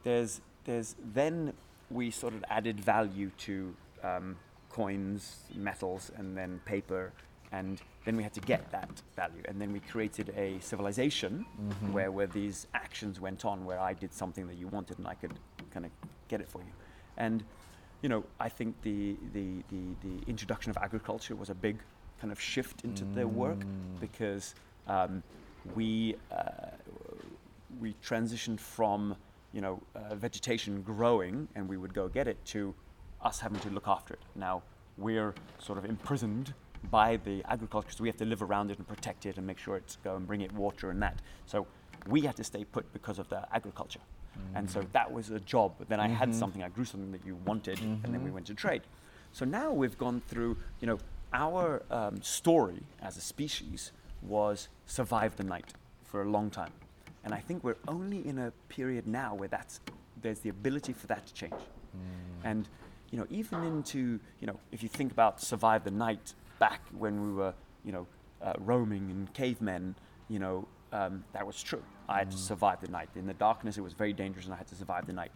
there's 0.04 0.40
there's 0.64 0.96
then 1.14 1.54
we 1.90 2.12
sort 2.12 2.34
of 2.34 2.46
added 2.50 2.80
value 2.80 3.32
to 3.40 3.76
um, 4.04 4.38
coins, 4.70 5.44
metals, 5.56 6.12
and 6.16 6.38
then 6.38 6.62
paper, 6.64 7.12
and 7.52 7.82
then 8.06 8.16
we 8.16 8.24
had 8.24 8.34
to 8.34 8.42
get 8.42 8.72
that 8.72 8.90
value, 9.16 9.42
and 9.46 9.60
then 9.60 9.72
we 9.74 9.80
created 9.80 10.34
a 10.36 10.60
civilization 10.60 11.46
where 11.92 12.12
where 12.12 12.28
these 12.28 12.68
actions 12.74 13.20
went 13.20 13.46
on, 13.46 13.66
where 13.66 13.80
I 13.80 13.94
did 13.94 14.14
something 14.14 14.48
that 14.48 14.58
you 14.58 14.68
wanted, 14.68 14.98
and 15.00 15.08
I 15.08 15.16
could 15.16 15.34
kind 15.72 15.86
of 15.86 15.92
get 16.28 16.42
it 16.42 16.48
for 16.48 16.60
you, 16.62 16.72
and 17.18 17.44
you 18.02 18.10
know 18.10 18.24
I 18.40 18.50
think 18.50 18.82
the 18.82 19.18
the 19.34 19.64
the, 19.70 19.96
the 20.02 20.30
introduction 20.30 20.70
of 20.70 20.78
agriculture 20.78 21.36
was 21.36 21.50
a 21.50 21.56
big 21.56 21.78
kind 22.20 22.32
of 22.32 22.40
shift 22.40 22.84
into 22.84 23.06
their 23.06 23.28
work 23.28 23.60
because 24.00 24.56
um, 24.88 25.24
we 25.76 26.16
uh, 26.32 26.72
we 27.80 27.96
transitioned 28.04 28.60
from 28.60 29.16
you 29.54 29.62
know 29.62 29.82
uh, 29.96 30.16
vegetation 30.16 30.82
growing 30.82 31.48
and 31.56 31.68
we 31.68 31.78
would 31.78 31.94
go 31.94 32.08
get 32.08 32.28
it 32.28 32.44
to 32.46 32.74
us 33.22 33.40
having 33.40 33.60
to 33.60 33.70
look 33.70 33.88
after 33.88 34.14
it. 34.14 34.22
Now 34.36 34.64
we're 34.98 35.34
sort 35.60 35.78
of 35.78 35.86
imprisoned 35.86 36.54
by 36.90 37.18
the 37.18 37.44
agriculture, 37.50 37.92
so 37.92 38.04
we 38.04 38.10
have 38.10 38.18
to 38.18 38.26
live 38.26 38.42
around 38.42 38.72
it 38.72 38.78
and 38.78 38.88
protect 38.88 39.26
it 39.26 39.38
and 39.38 39.46
make 39.46 39.58
sure 39.58 39.76
it's 39.76 39.98
go 40.04 40.16
and 40.16 40.26
bring 40.26 40.42
it 40.42 40.52
water 40.52 40.90
and 40.90 41.02
that. 41.02 41.20
So 41.46 41.68
we 42.08 42.22
had 42.22 42.36
to 42.38 42.44
stay 42.44 42.64
put 42.64 42.92
because 42.94 43.20
of 43.20 43.28
the 43.30 43.46
agriculture. 43.54 44.00
And 44.56 44.70
so 44.70 44.80
mm-hmm. 44.80 44.92
that 44.94 45.12
was 45.12 45.30
a 45.32 45.40
job. 45.42 45.74
But 45.78 45.90
then 45.90 46.00
I 46.00 46.08
had 46.08 46.30
mm-hmm. 46.30 46.40
something, 46.40 46.64
I 46.64 46.70
grew 46.70 46.86
something 46.86 47.12
that 47.12 47.26
you 47.26 47.36
wanted, 47.46 47.80
and 47.82 48.02
then 48.04 48.14
we 48.14 48.18
mm-hmm. 48.18 48.36
went 48.36 48.48
to 48.48 48.54
trade. 48.54 48.84
So 49.32 49.46
now 49.46 49.72
we've 49.72 49.98
gone 49.98 50.22
through, 50.28 50.58
you 50.80 50.88
know, 50.88 51.00
our 51.34 51.84
um, 51.92 52.22
story 52.22 52.82
as 53.02 53.18
a 53.18 53.22
species 53.22 53.92
was 54.22 54.70
survive 54.86 55.36
the 55.36 55.44
night 55.44 55.74
for 56.06 56.22
a 56.22 56.30
long 56.30 56.50
time. 56.50 56.72
And 57.24 57.34
I 57.34 57.40
think 57.40 57.64
we're 57.64 57.78
only 57.88 58.26
in 58.26 58.40
a 58.40 58.52
period 58.70 59.06
now 59.08 59.36
where 59.36 59.50
that's, 59.50 59.82
there's 60.22 60.40
the 60.40 60.50
ability 60.50 60.94
for 60.94 61.08
that 61.08 61.28
to 61.28 61.34
change. 61.34 61.54
Mm. 61.54 62.46
And, 62.46 62.70
you 63.12 63.20
know, 63.20 63.28
even 63.30 63.64
into, 63.64 64.20
you 64.40 64.48
know, 64.48 64.60
if 64.72 64.82
you 64.82 64.90
think 64.90 65.12
about 65.12 65.42
survive 65.42 65.84
the 65.84 65.92
night 65.92 66.34
back 66.60 66.82
when 66.98 67.26
we 67.26 67.34
were, 67.34 67.54
you 67.84 67.92
know, 67.92 68.08
uh, 68.42 68.54
roaming 68.60 69.10
and 69.10 69.34
cavemen, 69.34 69.96
you 70.28 70.40
know, 70.40 70.68
um, 70.92 71.24
that 71.34 71.46
was 71.46 71.62
true. 71.62 71.84
I 72.08 72.20
had 72.20 72.32
to 72.32 72.38
survive 72.38 72.82
the 72.82 72.88
night. 72.88 73.10
In 73.16 73.28
the 73.28 73.34
darkness, 73.34 73.78
it 73.78 73.82
was 73.82 73.94
very 73.94 74.14
dangerous, 74.14 74.46
and 74.46 74.54
I 74.54 74.58
had 74.58 74.68
to 74.68 74.76
survive 74.76 75.06
the 75.06 75.14
night. 75.14 75.32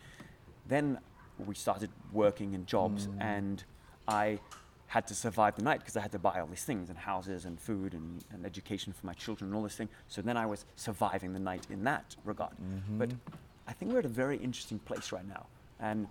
Then 0.67 0.99
we 1.45 1.55
started 1.55 1.89
working 2.11 2.53
in 2.53 2.65
jobs, 2.65 3.07
and 3.19 3.63
I 4.07 4.39
had 4.87 5.07
to 5.07 5.15
survive 5.15 5.55
the 5.55 5.63
night 5.63 5.79
because 5.79 5.97
I 5.97 6.01
had 6.01 6.11
to 6.11 6.19
buy 6.19 6.39
all 6.39 6.47
these 6.47 6.63
things 6.63 6.89
and 6.89 6.97
houses 6.97 7.45
and 7.45 7.59
food 7.59 7.93
and, 7.93 8.23
and 8.31 8.45
education 8.45 8.93
for 8.93 9.05
my 9.05 9.13
children 9.13 9.49
and 9.49 9.55
all 9.55 9.63
this 9.63 9.75
thing. 9.75 9.89
So 10.07 10.21
then 10.21 10.37
I 10.37 10.45
was 10.45 10.65
surviving 10.75 11.33
the 11.33 11.39
night 11.39 11.65
in 11.69 11.83
that 11.85 12.15
regard. 12.23 12.53
But 12.97 13.11
I 13.67 13.73
think 13.73 13.91
we're 13.91 13.99
at 13.99 14.05
a 14.05 14.09
very 14.09 14.37
interesting 14.37 14.79
place 14.79 15.11
right 15.11 15.27
now, 15.27 15.47
and 15.79 16.07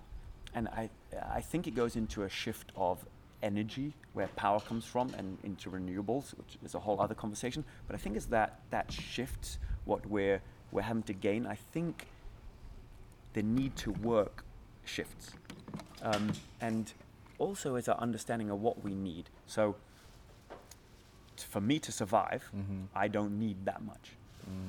and 0.55 0.69
I 0.69 0.91
I 1.31 1.41
think 1.41 1.67
it 1.67 1.75
goes 1.75 1.97
into 1.97 2.23
a 2.23 2.29
shift 2.29 2.73
of 2.77 3.05
energy 3.43 3.95
where 4.13 4.29
power 4.29 4.61
comes 4.61 4.85
from 4.85 5.13
and 5.19 5.39
into 5.43 5.71
renewables, 5.71 6.37
which 6.39 6.59
is 6.65 6.75
a 6.75 6.81
whole 6.81 7.01
other 7.01 7.15
conversation. 7.15 7.65
But 7.87 7.97
I 7.97 7.99
think 7.99 8.17
as 8.17 8.27
that 8.27 8.61
that 8.71 8.93
shifts 8.93 9.59
what 9.85 10.07
we're 10.07 10.41
we're 10.71 10.83
having 10.83 11.03
to 11.05 11.13
gain, 11.13 11.47
I 11.47 11.57
think 11.73 12.07
the 13.35 13.43
need 13.43 13.77
to 13.77 13.91
work 13.93 14.45
shifts, 14.85 15.33
um, 16.03 16.33
and 16.61 16.93
also 17.39 17.77
is 17.77 17.89
our 17.89 17.99
understanding 17.99 18.51
of 18.51 18.61
what 18.61 18.83
we 18.85 18.95
need. 18.95 19.31
So 19.47 19.77
t- 21.37 21.45
for 21.49 21.61
me 21.61 21.79
to 21.81 21.93
survive, 21.93 22.51
I 22.95 23.09
don't 23.09 23.39
need 23.39 23.65
that 23.65 23.83
much. 23.85 24.13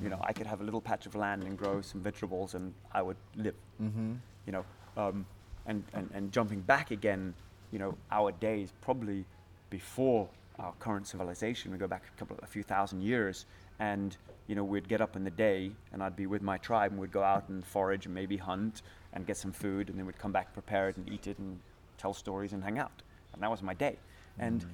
You 0.02 0.08
know, 0.08 0.20
I 0.22 0.32
could 0.32 0.46
have 0.46 0.60
a 0.60 0.64
little 0.64 0.80
patch 0.80 1.04
of 1.04 1.14
land 1.14 1.42
and 1.42 1.58
grow 1.58 1.80
some 1.82 2.00
vegetables, 2.00 2.54
and 2.54 2.72
I 2.92 3.02
would 3.02 3.16
live. 3.36 3.56
Mm-hmm. 3.82 4.12
You 4.46 4.52
know, 4.52 4.64
um, 4.96 5.26
and, 5.66 5.82
and 5.92 6.10
and 6.14 6.32
jumping 6.32 6.60
back 6.60 6.90
again, 6.90 7.34
you 7.74 7.80
know, 7.80 7.98
our 8.12 8.30
days 8.30 8.72
probably 8.80 9.24
before 9.68 10.28
our 10.60 10.72
current 10.78 11.08
civilization. 11.08 11.72
We 11.72 11.78
go 11.78 11.88
back 11.88 12.04
a 12.16 12.18
couple, 12.18 12.38
a 12.40 12.46
few 12.46 12.62
thousand 12.62 13.02
years, 13.02 13.46
and 13.80 14.16
you 14.46 14.54
know 14.54 14.62
we'd 14.62 14.88
get 14.88 15.00
up 15.00 15.16
in 15.16 15.24
the 15.24 15.30
day 15.32 15.72
and 15.92 16.00
I'd 16.00 16.14
be 16.14 16.26
with 16.26 16.40
my 16.40 16.58
tribe 16.58 16.92
and 16.92 17.00
we'd 17.00 17.10
go 17.10 17.24
out 17.24 17.48
and 17.48 17.66
forage 17.66 18.06
and 18.06 18.14
maybe 18.14 18.36
hunt 18.36 18.82
and 19.12 19.26
get 19.26 19.36
some 19.36 19.50
food 19.50 19.88
and 19.88 19.98
then 19.98 20.06
we'd 20.06 20.18
come 20.18 20.30
back 20.30 20.52
prepare 20.52 20.88
it 20.88 20.96
and 20.96 21.10
eat 21.10 21.26
it 21.26 21.38
and 21.38 21.58
tell 21.98 22.14
stories 22.14 22.52
and 22.52 22.62
hang 22.62 22.78
out. 22.78 23.02
And 23.32 23.42
that 23.42 23.50
was 23.50 23.62
my 23.62 23.74
day. 23.74 23.96
And 24.38 24.64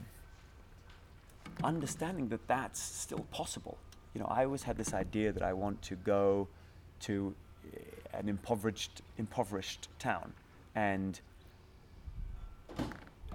understanding 1.64 2.28
that 2.28 2.46
that's 2.48 2.80
still 2.80 3.26
possible 3.30 3.76
you 4.14 4.20
know 4.20 4.26
I 4.26 4.44
always 4.44 4.62
had 4.62 4.76
this 4.76 4.92
idea 4.92 5.32
that 5.32 5.42
I 5.42 5.52
want 5.52 5.80
to 5.82 5.94
go 5.96 6.48
to 7.00 7.34
eh, 7.74 8.18
an 8.18 8.28
impoverished 8.28 9.02
impoverished 9.18 9.88
town. 9.98 10.32
And 10.74 11.20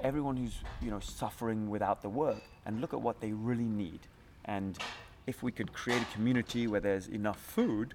everyone 0.05 0.37
who's 0.37 0.57
you 0.81 0.91
know 0.91 0.99
suffering 0.99 1.69
without 1.69 2.01
the 2.01 2.09
work 2.09 2.41
and 2.65 2.81
look 2.81 2.93
at 2.93 3.01
what 3.01 3.19
they 3.21 3.31
really 3.31 3.63
need. 3.63 3.99
And 4.45 4.77
if 5.27 5.41
we 5.43 5.51
could 5.51 5.73
create 5.73 6.01
a 6.01 6.13
community 6.13 6.67
where 6.67 6.81
there's 6.81 7.07
enough 7.07 7.39
food 7.39 7.93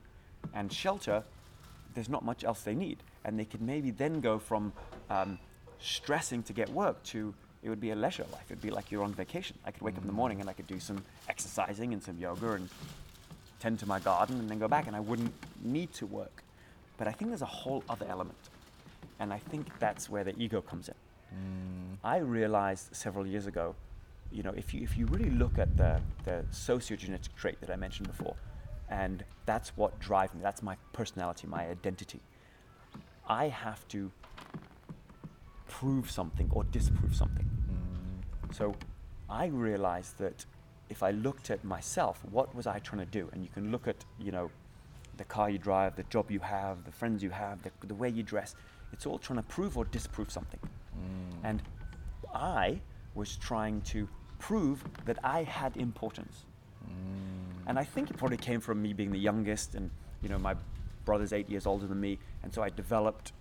and 0.54 0.72
shelter 0.72 1.22
there's 1.94 2.08
not 2.08 2.24
much 2.24 2.44
else 2.44 2.62
they 2.62 2.74
need. 2.74 2.98
And 3.24 3.38
they 3.38 3.44
could 3.44 3.60
maybe 3.60 3.90
then 3.90 4.20
go 4.20 4.38
from 4.38 4.72
um, 5.08 5.38
stressing 5.80 6.42
to 6.44 6.52
get 6.52 6.68
work 6.70 7.02
to 7.04 7.34
it 7.62 7.68
would 7.68 7.80
be 7.80 7.90
a 7.90 7.96
leisure 7.96 8.24
life. 8.32 8.44
It'd 8.48 8.62
be 8.62 8.70
like 8.70 8.90
you're 8.90 9.02
on 9.02 9.12
vacation. 9.12 9.58
I 9.66 9.70
could 9.70 9.82
wake 9.82 9.96
up 9.96 10.00
in 10.00 10.06
the 10.06 10.14
morning 10.14 10.40
and 10.40 10.48
i 10.48 10.54
could 10.54 10.66
do 10.66 10.80
some 10.80 11.02
exercising 11.28 11.92
and 11.92 12.02
some 12.02 12.16
yoga 12.18 12.52
and 12.52 12.68
tend 13.58 13.78
to 13.80 13.86
my 13.86 14.00
garden 14.00 14.38
and 14.38 14.48
then 14.48 14.58
go 14.58 14.68
back 14.68 14.86
and 14.86 14.96
i 14.96 15.00
wouldn't 15.00 15.34
need 15.62 15.92
to 15.94 16.06
work. 16.06 16.42
But 16.96 17.06
i 17.06 17.12
think 17.12 17.30
there's 17.30 17.42
a 17.42 17.46
whole 17.46 17.84
other 17.88 18.06
element. 18.08 18.38
And 19.18 19.32
i 19.32 19.38
think 19.38 19.66
that's 19.78 20.08
where 20.08 20.24
the 20.24 20.34
ego 20.38 20.62
comes 20.62 20.88
in 20.88 20.94
Mm. 21.34 21.96
I 22.02 22.18
realized 22.18 22.94
several 22.94 23.26
years 23.26 23.46
ago, 23.46 23.74
you 24.32 24.42
know, 24.42 24.52
if 24.56 24.72
you 24.72 24.82
if 24.82 24.96
you 24.96 25.06
really 25.06 25.30
look 25.30 25.58
at 25.58 25.76
the 25.76 26.00
the 26.24 26.44
sociogenetic 26.52 27.34
trait 27.36 27.60
that 27.60 27.70
I 27.70 27.76
mentioned 27.76 28.08
before, 28.08 28.36
and 28.88 29.24
that's 29.46 29.76
what 29.76 29.98
drives 29.98 30.34
me. 30.34 30.40
That's 30.42 30.62
my 30.62 30.76
personality, 30.92 31.46
my 31.46 31.66
identity. 31.68 32.20
I 33.28 33.48
have 33.48 33.86
to 33.88 34.10
prove 35.68 36.10
something 36.10 36.50
or 36.52 36.64
disprove 36.64 37.14
something. 37.14 37.46
Mm. 37.46 38.54
So 38.54 38.74
I 39.28 39.46
realized 39.46 40.18
that 40.18 40.44
if 40.88 41.02
I 41.04 41.12
looked 41.12 41.50
at 41.50 41.64
myself, 41.64 42.20
what 42.30 42.52
was 42.54 42.66
I 42.66 42.80
trying 42.80 43.00
to 43.00 43.06
do? 43.06 43.28
And 43.32 43.42
you 43.42 43.48
can 43.54 43.70
look 43.70 43.86
at, 43.86 44.04
you 44.18 44.32
know, 44.32 44.50
the 45.16 45.24
car 45.24 45.48
you 45.48 45.58
drive, 45.58 45.94
the 45.94 46.02
job 46.04 46.30
you 46.30 46.40
have, 46.40 46.84
the 46.84 46.90
friends 46.90 47.22
you 47.22 47.30
have, 47.30 47.62
the, 47.62 47.70
the 47.86 47.94
way 47.94 48.08
you 48.08 48.24
dress. 48.24 48.56
It's 48.92 49.06
all 49.06 49.18
trying 49.18 49.38
to 49.38 49.44
prove 49.44 49.78
or 49.78 49.84
disprove 49.84 50.32
something. 50.32 50.58
Mm. 51.00 51.48
And 51.48 51.62
I 52.34 52.80
was 53.14 53.36
trying 53.36 53.80
to 53.82 54.08
prove 54.38 54.84
that 55.04 55.18
I 55.24 55.42
had 55.42 55.76
importance. 55.76 56.44
Mm. 56.86 57.68
And 57.68 57.78
I 57.78 57.84
think 57.84 58.10
it 58.10 58.16
probably 58.16 58.36
came 58.36 58.60
from 58.60 58.82
me 58.82 58.92
being 58.92 59.12
the 59.12 59.18
youngest, 59.18 59.74
and 59.74 59.90
you 60.22 60.28
know, 60.28 60.38
my 60.38 60.54
brother's 61.04 61.32
eight 61.32 61.48
years 61.48 61.66
older 61.66 61.86
than 61.86 62.00
me, 62.00 62.18
and 62.42 62.52
so 62.52 62.62
I 62.62 62.70
developed 62.70 63.32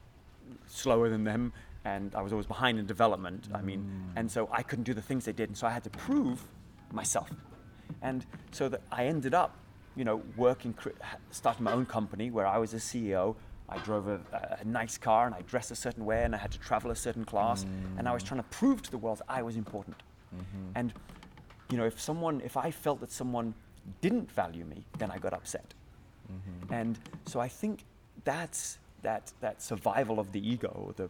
slower 0.67 1.09
than 1.09 1.23
them, 1.23 1.53
and 1.85 2.13
I 2.15 2.21
was 2.21 2.31
always 2.31 2.47
behind 2.47 2.79
in 2.79 2.85
development. 2.85 3.47
I 3.53 3.61
mean, 3.61 3.79
mm. 3.81 4.19
and 4.19 4.29
so 4.29 4.49
I 4.51 4.61
couldn't 4.63 4.85
do 4.85 4.93
the 4.93 5.01
things 5.01 5.25
they 5.25 5.33
did, 5.33 5.49
and 5.49 5.57
so 5.57 5.67
I 5.67 5.71
had 5.71 5.83
to 5.83 5.89
prove 5.89 6.43
myself. 6.91 7.29
And 8.01 8.25
so 8.51 8.69
that 8.69 8.81
I 8.91 9.05
ended 9.05 9.33
up, 9.33 9.55
you 9.95 10.05
know, 10.05 10.21
working, 10.37 10.75
starting 11.31 11.63
my 11.63 11.73
own 11.73 11.85
company 11.85 12.31
where 12.31 12.47
I 12.47 12.57
was 12.57 12.73
a 12.73 12.77
CEO. 12.77 13.35
I 13.71 13.77
drove 13.79 14.07
a, 14.07 14.19
a 14.61 14.65
nice 14.65 14.97
car 14.97 15.25
and 15.25 15.35
I 15.35 15.41
dressed 15.41 15.71
a 15.71 15.75
certain 15.75 16.05
way 16.05 16.23
and 16.23 16.35
I 16.35 16.37
had 16.37 16.51
to 16.51 16.59
travel 16.59 16.91
a 16.91 16.95
certain 16.95 17.25
class, 17.25 17.65
and 17.97 18.07
I 18.07 18.13
was 18.13 18.23
trying 18.23 18.41
to 18.41 18.49
prove 18.49 18.81
to 18.83 18.91
the 18.91 18.97
world 18.97 19.21
I 19.27 19.41
was 19.41 19.55
important. 19.55 20.01
Mm-hmm. 20.35 20.71
And 20.75 20.93
you 21.69 21.77
know, 21.77 21.85
if 21.85 21.99
someone, 21.99 22.41
if 22.43 22.57
I 22.57 22.71
felt 22.71 22.99
that 23.01 23.11
someone 23.11 23.53
didn't 24.01 24.31
value 24.31 24.65
me, 24.65 24.83
then 24.97 25.11
I 25.11 25.17
got 25.17 25.33
upset. 25.33 25.73
Mm-hmm. 26.31 26.73
And 26.73 26.99
so 27.25 27.39
I 27.39 27.47
think 27.47 27.83
that's 28.23 28.79
that 29.01 29.31
that 29.41 29.61
survival 29.61 30.19
of 30.19 30.31
the 30.31 30.47
ego, 30.47 30.93
the 30.97 31.09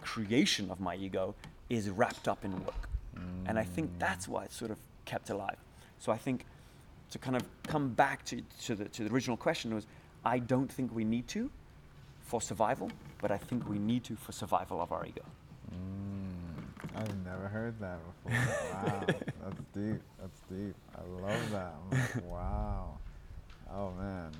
creation 0.00 0.70
of 0.70 0.80
my 0.80 0.94
ego, 0.96 1.34
is 1.68 1.90
wrapped 1.90 2.28
up 2.28 2.44
in 2.44 2.52
work. 2.64 2.88
And 3.46 3.58
I 3.58 3.64
think 3.64 3.90
mm. 3.90 3.98
that's 3.98 4.26
why 4.26 4.44
it's 4.44 4.56
sort 4.56 4.70
of 4.70 4.78
kept 5.04 5.30
alive. 5.30 5.56
So 5.98 6.12
I 6.12 6.16
think 6.16 6.46
to 7.10 7.18
kind 7.18 7.36
of 7.36 7.42
come 7.62 7.90
back 7.90 8.24
to, 8.24 8.42
to 8.64 8.74
the 8.74 8.86
to 8.86 9.04
the 9.04 9.14
original 9.14 9.36
question 9.36 9.74
was 9.74 9.86
I 10.24 10.38
don't 10.38 10.70
think 10.70 10.94
we 10.94 11.04
need 11.04 11.28
to 11.28 11.50
for 12.24 12.40
survival, 12.40 12.90
but 13.20 13.30
I 13.30 13.38
think 13.38 13.68
we 13.68 13.78
need 13.78 14.02
to 14.04 14.16
for 14.16 14.32
survival 14.32 14.80
of 14.80 14.90
our 14.92 15.06
ego. 15.06 15.22
I've 16.96 17.24
never 17.24 17.48
heard 17.48 17.78
that 17.80 17.98
before. 18.24 18.40
Wow, 18.74 19.04
that's 19.06 19.62
deep. 19.74 20.00
That's 20.20 20.40
deep. 20.50 20.74
I 20.96 21.22
love 21.22 21.50
that. 21.50 21.74
I'm 21.90 21.98
like, 21.98 22.24
wow. 22.30 22.98
Oh 23.72 23.90
man. 23.98 24.30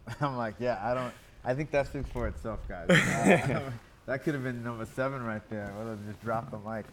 I'm 0.20 0.36
like, 0.36 0.54
yeah. 0.58 0.78
I 0.82 0.94
don't. 0.94 1.12
I 1.44 1.54
think 1.54 1.70
that 1.70 1.86
speaks 1.86 2.10
for 2.10 2.28
itself, 2.28 2.60
guys. 2.68 2.90
Uh, 2.90 3.70
that 4.06 4.22
could 4.24 4.34
have 4.34 4.42
been 4.42 4.62
number 4.62 4.84
seven 4.84 5.22
right 5.22 5.42
there. 5.48 5.72
I 5.74 5.78
Would 5.78 5.90
have 5.90 6.06
just 6.06 6.20
dropped 6.22 6.50
the 6.50 6.58
mic. 6.58 6.84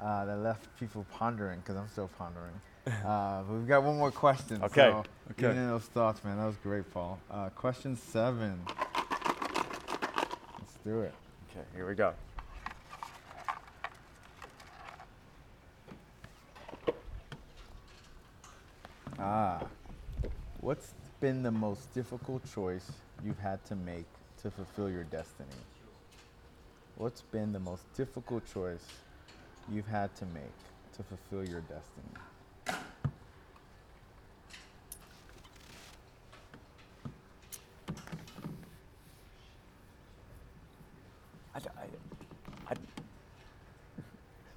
Uh, 0.00 0.24
that 0.26 0.36
left 0.38 0.66
people 0.78 1.06
pondering 1.12 1.60
because 1.60 1.76
I'm 1.76 1.88
still 1.88 2.10
pondering. 2.18 2.60
Uh, 2.86 3.42
but 3.42 3.54
we've 3.54 3.68
got 3.68 3.82
one 3.82 3.96
more 3.96 4.10
question. 4.10 4.62
Okay, 4.62 4.90
So 4.90 5.04
okay. 5.30 5.56
In 5.56 5.68
those 5.68 5.84
thoughts, 5.84 6.22
man. 6.22 6.36
That 6.36 6.46
was 6.46 6.56
great, 6.62 6.92
Paul. 6.92 7.18
Uh, 7.30 7.48
question 7.50 7.96
seven. 7.96 8.60
Do 10.84 11.00
it. 11.00 11.14
Okay, 11.50 11.64
here 11.74 11.88
we 11.88 11.94
go. 11.94 12.12
Ah, 19.18 19.62
what's 20.60 20.92
been 21.20 21.42
the 21.42 21.50
most 21.50 21.92
difficult 21.94 22.42
choice 22.52 22.90
you've 23.24 23.38
had 23.38 23.64
to 23.66 23.76
make 23.76 24.06
to 24.42 24.50
fulfill 24.50 24.90
your 24.90 25.04
destiny? 25.04 25.48
What's 26.96 27.22
been 27.22 27.52
the 27.52 27.60
most 27.60 27.82
difficult 27.94 28.44
choice 28.52 28.84
you've 29.70 29.86
had 29.86 30.14
to 30.16 30.26
make 30.26 30.56
to 30.96 31.02
fulfill 31.02 31.48
your 31.48 31.60
destiny? 31.62 32.12
I, 41.54 41.58
d- 41.60 41.68
I- 41.76 42.72
I- 42.72 42.76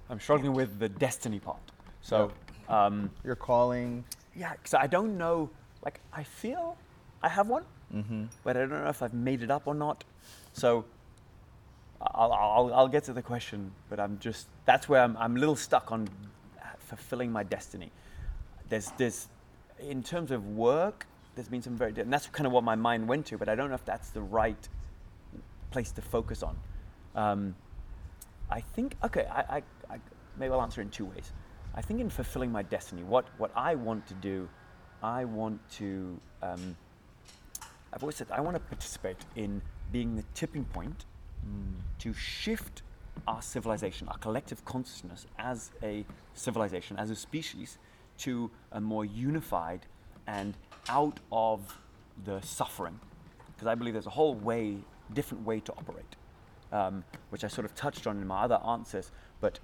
I'm 0.09 0.16
struggling 0.27 0.51
with 0.51 0.77
the 0.77 0.89
destiny 0.89 1.39
part. 1.39 1.61
So, 2.01 2.33
um, 2.67 3.09
Your 3.23 3.37
calling. 3.37 4.03
yeah, 4.35 4.51
because 4.51 4.73
I 4.73 4.85
don't 4.85 5.17
know. 5.17 5.49
Like, 5.85 6.01
I 6.11 6.23
feel 6.23 6.75
I 7.23 7.29
have 7.29 7.47
one, 7.47 7.63
but 8.43 8.57
I 8.57 8.59
don't 8.59 8.83
know 8.83 8.89
if 8.89 9.01
I've 9.01 9.13
made 9.13 9.41
it 9.41 9.49
up 9.49 9.67
or 9.67 9.73
not. 9.73 10.03
So, 10.51 10.83
I'll, 12.01 12.33
I'll, 12.33 12.73
I'll 12.73 12.87
get 12.89 13.05
to 13.05 13.13
the 13.13 13.21
question, 13.21 13.71
but 13.89 14.01
I'm 14.01 14.19
just 14.19 14.47
that's 14.65 14.89
where 14.89 15.01
I'm, 15.01 15.15
I'm 15.15 15.37
a 15.37 15.39
little 15.39 15.55
stuck 15.55 15.93
on 15.93 16.09
fulfilling 16.79 17.31
my 17.31 17.43
destiny. 17.43 17.89
There's 18.67 18.91
this, 18.97 19.29
in 19.79 20.03
terms 20.03 20.31
of 20.31 20.45
work, 20.57 21.07
there's 21.35 21.47
been 21.47 21.61
some 21.61 21.77
very, 21.77 21.93
and 21.97 22.11
that's 22.11 22.27
kind 22.27 22.45
of 22.45 22.51
what 22.51 22.65
my 22.65 22.75
mind 22.75 23.07
went 23.07 23.27
to, 23.27 23.37
but 23.37 23.47
I 23.47 23.55
don't 23.55 23.69
know 23.69 23.75
if 23.75 23.85
that's 23.85 24.09
the 24.09 24.21
right 24.21 24.67
place 25.71 25.91
to 25.93 26.01
focus 26.01 26.43
on. 26.43 26.57
Um, 27.15 27.55
I 28.49 28.59
think 28.59 28.95
okay, 29.05 29.25
I, 29.31 29.57
I 29.57 29.63
maybe 30.37 30.53
I'll 30.53 30.61
answer 30.61 30.81
in 30.81 30.89
two 30.89 31.05
ways. 31.05 31.31
I 31.75 31.81
think 31.81 31.99
in 31.99 32.09
fulfilling 32.09 32.51
my 32.51 32.63
destiny, 32.63 33.03
what 33.03 33.25
what 33.37 33.51
I 33.55 33.75
want 33.75 34.07
to 34.07 34.13
do, 34.15 34.49
I 35.03 35.25
want 35.25 35.59
to. 35.77 36.19
Um, 36.41 36.75
I've 37.93 38.03
always 38.03 38.15
said 38.15 38.27
I 38.31 38.41
want 38.41 38.55
to 38.55 38.61
participate 38.61 39.17
in 39.35 39.61
being 39.91 40.15
the 40.15 40.23
tipping 40.33 40.65
point 40.65 41.05
to 41.99 42.13
shift 42.13 42.81
our 43.27 43.41
civilization, 43.41 44.07
our 44.07 44.17
collective 44.17 44.63
consciousness 44.65 45.25
as 45.39 45.71
a 45.83 46.05
civilization, 46.33 46.97
as 46.97 47.09
a 47.09 47.15
species, 47.15 47.77
to 48.19 48.49
a 48.71 48.81
more 48.81 49.05
unified 49.05 49.85
and 50.27 50.55
out 50.89 51.19
of 51.31 51.77
the 52.25 52.39
suffering. 52.41 52.99
Because 53.47 53.67
I 53.67 53.75
believe 53.75 53.93
there's 53.93 54.07
a 54.07 54.11
whole 54.11 54.35
way, 54.35 54.77
different 55.13 55.45
way 55.45 55.59
to 55.61 55.71
operate, 55.73 56.15
um, 56.71 57.03
which 57.29 57.43
I 57.43 57.47
sort 57.47 57.65
of 57.65 57.73
touched 57.75 58.05
on 58.07 58.17
in 58.17 58.27
my 58.27 58.43
other 58.43 58.59
answers. 58.67 59.11
But 59.41 59.59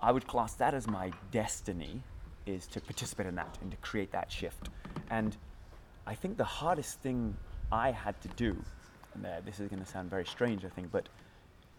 I 0.00 0.12
would 0.12 0.26
class 0.26 0.54
that 0.54 0.74
as 0.74 0.86
my 0.86 1.12
destiny, 1.30 2.02
is 2.48 2.66
to 2.66 2.80
participate 2.80 3.26
in 3.26 3.34
that 3.34 3.58
and 3.60 3.70
to 3.70 3.76
create 3.78 4.10
that 4.12 4.32
shift. 4.32 4.68
And 5.10 5.36
I 6.06 6.14
think 6.14 6.36
the 6.36 6.44
hardest 6.44 7.00
thing 7.00 7.36
I 7.70 7.90
had 7.90 8.20
to 8.22 8.28
do, 8.28 8.56
and 9.14 9.26
uh, 9.26 9.40
this 9.44 9.60
is 9.60 9.68
going 9.68 9.82
to 9.82 9.88
sound 9.88 10.08
very 10.10 10.24
strange, 10.24 10.64
I 10.64 10.68
think, 10.68 10.90
but 10.90 11.08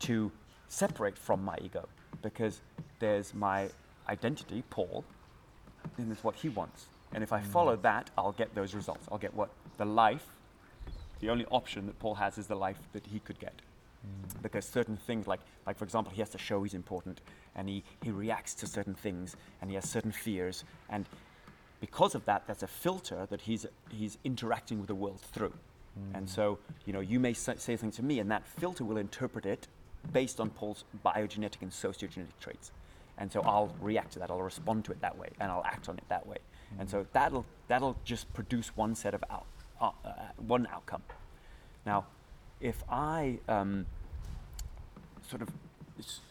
to 0.02 0.32
separate 0.68 1.18
from 1.18 1.44
my 1.44 1.58
ego, 1.62 1.88
because 2.22 2.62
there's 3.00 3.34
my 3.34 3.70
identity, 4.08 4.64
Paul, 4.70 5.04
and 5.98 6.12
it's 6.12 6.24
what 6.24 6.36
he 6.36 6.50
wants. 6.50 6.86
And 7.12 7.24
if 7.24 7.34
I 7.34 7.42
follow 7.42 7.76
that, 7.78 8.12
I'll 8.18 8.34
get 8.34 8.54
those 8.54 8.76
results. 8.76 9.08
I'll 9.12 9.18
get 9.18 9.34
what 9.34 9.50
the 9.78 9.86
life, 9.86 10.28
the 11.22 11.30
only 11.30 11.46
option 11.46 11.88
that 11.88 11.98
Paul 11.98 12.16
has 12.16 12.38
is 12.38 12.46
the 12.46 12.56
life 12.56 12.78
that 12.94 13.08
he 13.08 13.20
could 13.20 13.40
get 13.40 13.54
because 14.42 14.66
certain 14.66 14.96
things 14.96 15.28
like 15.28 15.42
like 15.66 15.78
for 15.78 15.84
example 15.84 16.12
he 16.14 16.22
has 16.22 16.30
to 16.30 16.38
show 16.38 16.64
he's 16.64 16.74
important 16.74 17.20
and 17.56 17.68
he 17.68 17.84
he 18.02 18.12
reacts 18.12 18.54
to 18.54 18.66
certain 18.66 18.94
things 18.94 19.36
and 19.62 19.70
he 19.70 19.76
has 19.76 19.90
certain 19.90 20.12
fears 20.12 20.64
and 20.90 21.06
because 21.80 22.16
of 22.16 22.26
that, 22.26 22.44
that's 22.48 22.64
a 22.64 22.68
filter 22.68 23.26
that 23.30 23.42
he's, 23.42 23.66
he's 23.90 24.18
interacting 24.24 24.80
with 24.80 24.88
the 24.88 24.96
world 24.96 25.22
through. 25.22 25.54
And 26.14 26.30
so, 26.30 26.60
you 26.86 26.94
know, 26.94 27.02
you 27.02 27.20
may 27.20 27.34
say, 27.34 27.56
say 27.58 27.76
something 27.76 27.92
to 27.92 28.04
me, 28.04 28.20
and 28.20 28.32
that 28.32 28.48
filter 28.48 28.86
will 28.86 28.98
interpret 28.98 29.46
it 29.46 29.68
based 30.14 30.40
on 30.40 30.50
Paul's 30.50 30.86
biogenetic 31.04 31.62
and 31.62 31.72
sociogenetic 31.72 32.40
traits. 32.40 32.72
And 33.18 33.30
so 33.30 33.42
I'll 33.42 33.76
react 33.82 34.14
to 34.14 34.20
that, 34.20 34.32
I'll 34.32 34.42
respond 34.42 34.86
to 34.86 34.94
it 34.94 35.02
that 35.02 35.18
way, 35.18 35.28
and 35.42 35.52
I'll 35.52 35.66
act 35.66 35.90
on 35.90 35.98
it 35.98 36.06
that 36.08 36.26
way. 36.26 36.38
And 36.80 36.90
so 36.90 37.06
that'll, 37.12 37.46
that'll 37.68 37.98
just 38.06 38.32
produce 38.34 38.70
one 38.78 38.96
set 38.96 39.14
of 39.14 39.24
out, 39.30 39.46
uh, 39.82 39.90
uh, 40.06 40.12
one 40.38 40.68
outcome. 40.72 41.02
Now, 41.86 42.06
if 42.62 42.84
I 42.90 43.40
um, 43.48 43.86
sort 45.30 45.42
of, 45.42 45.50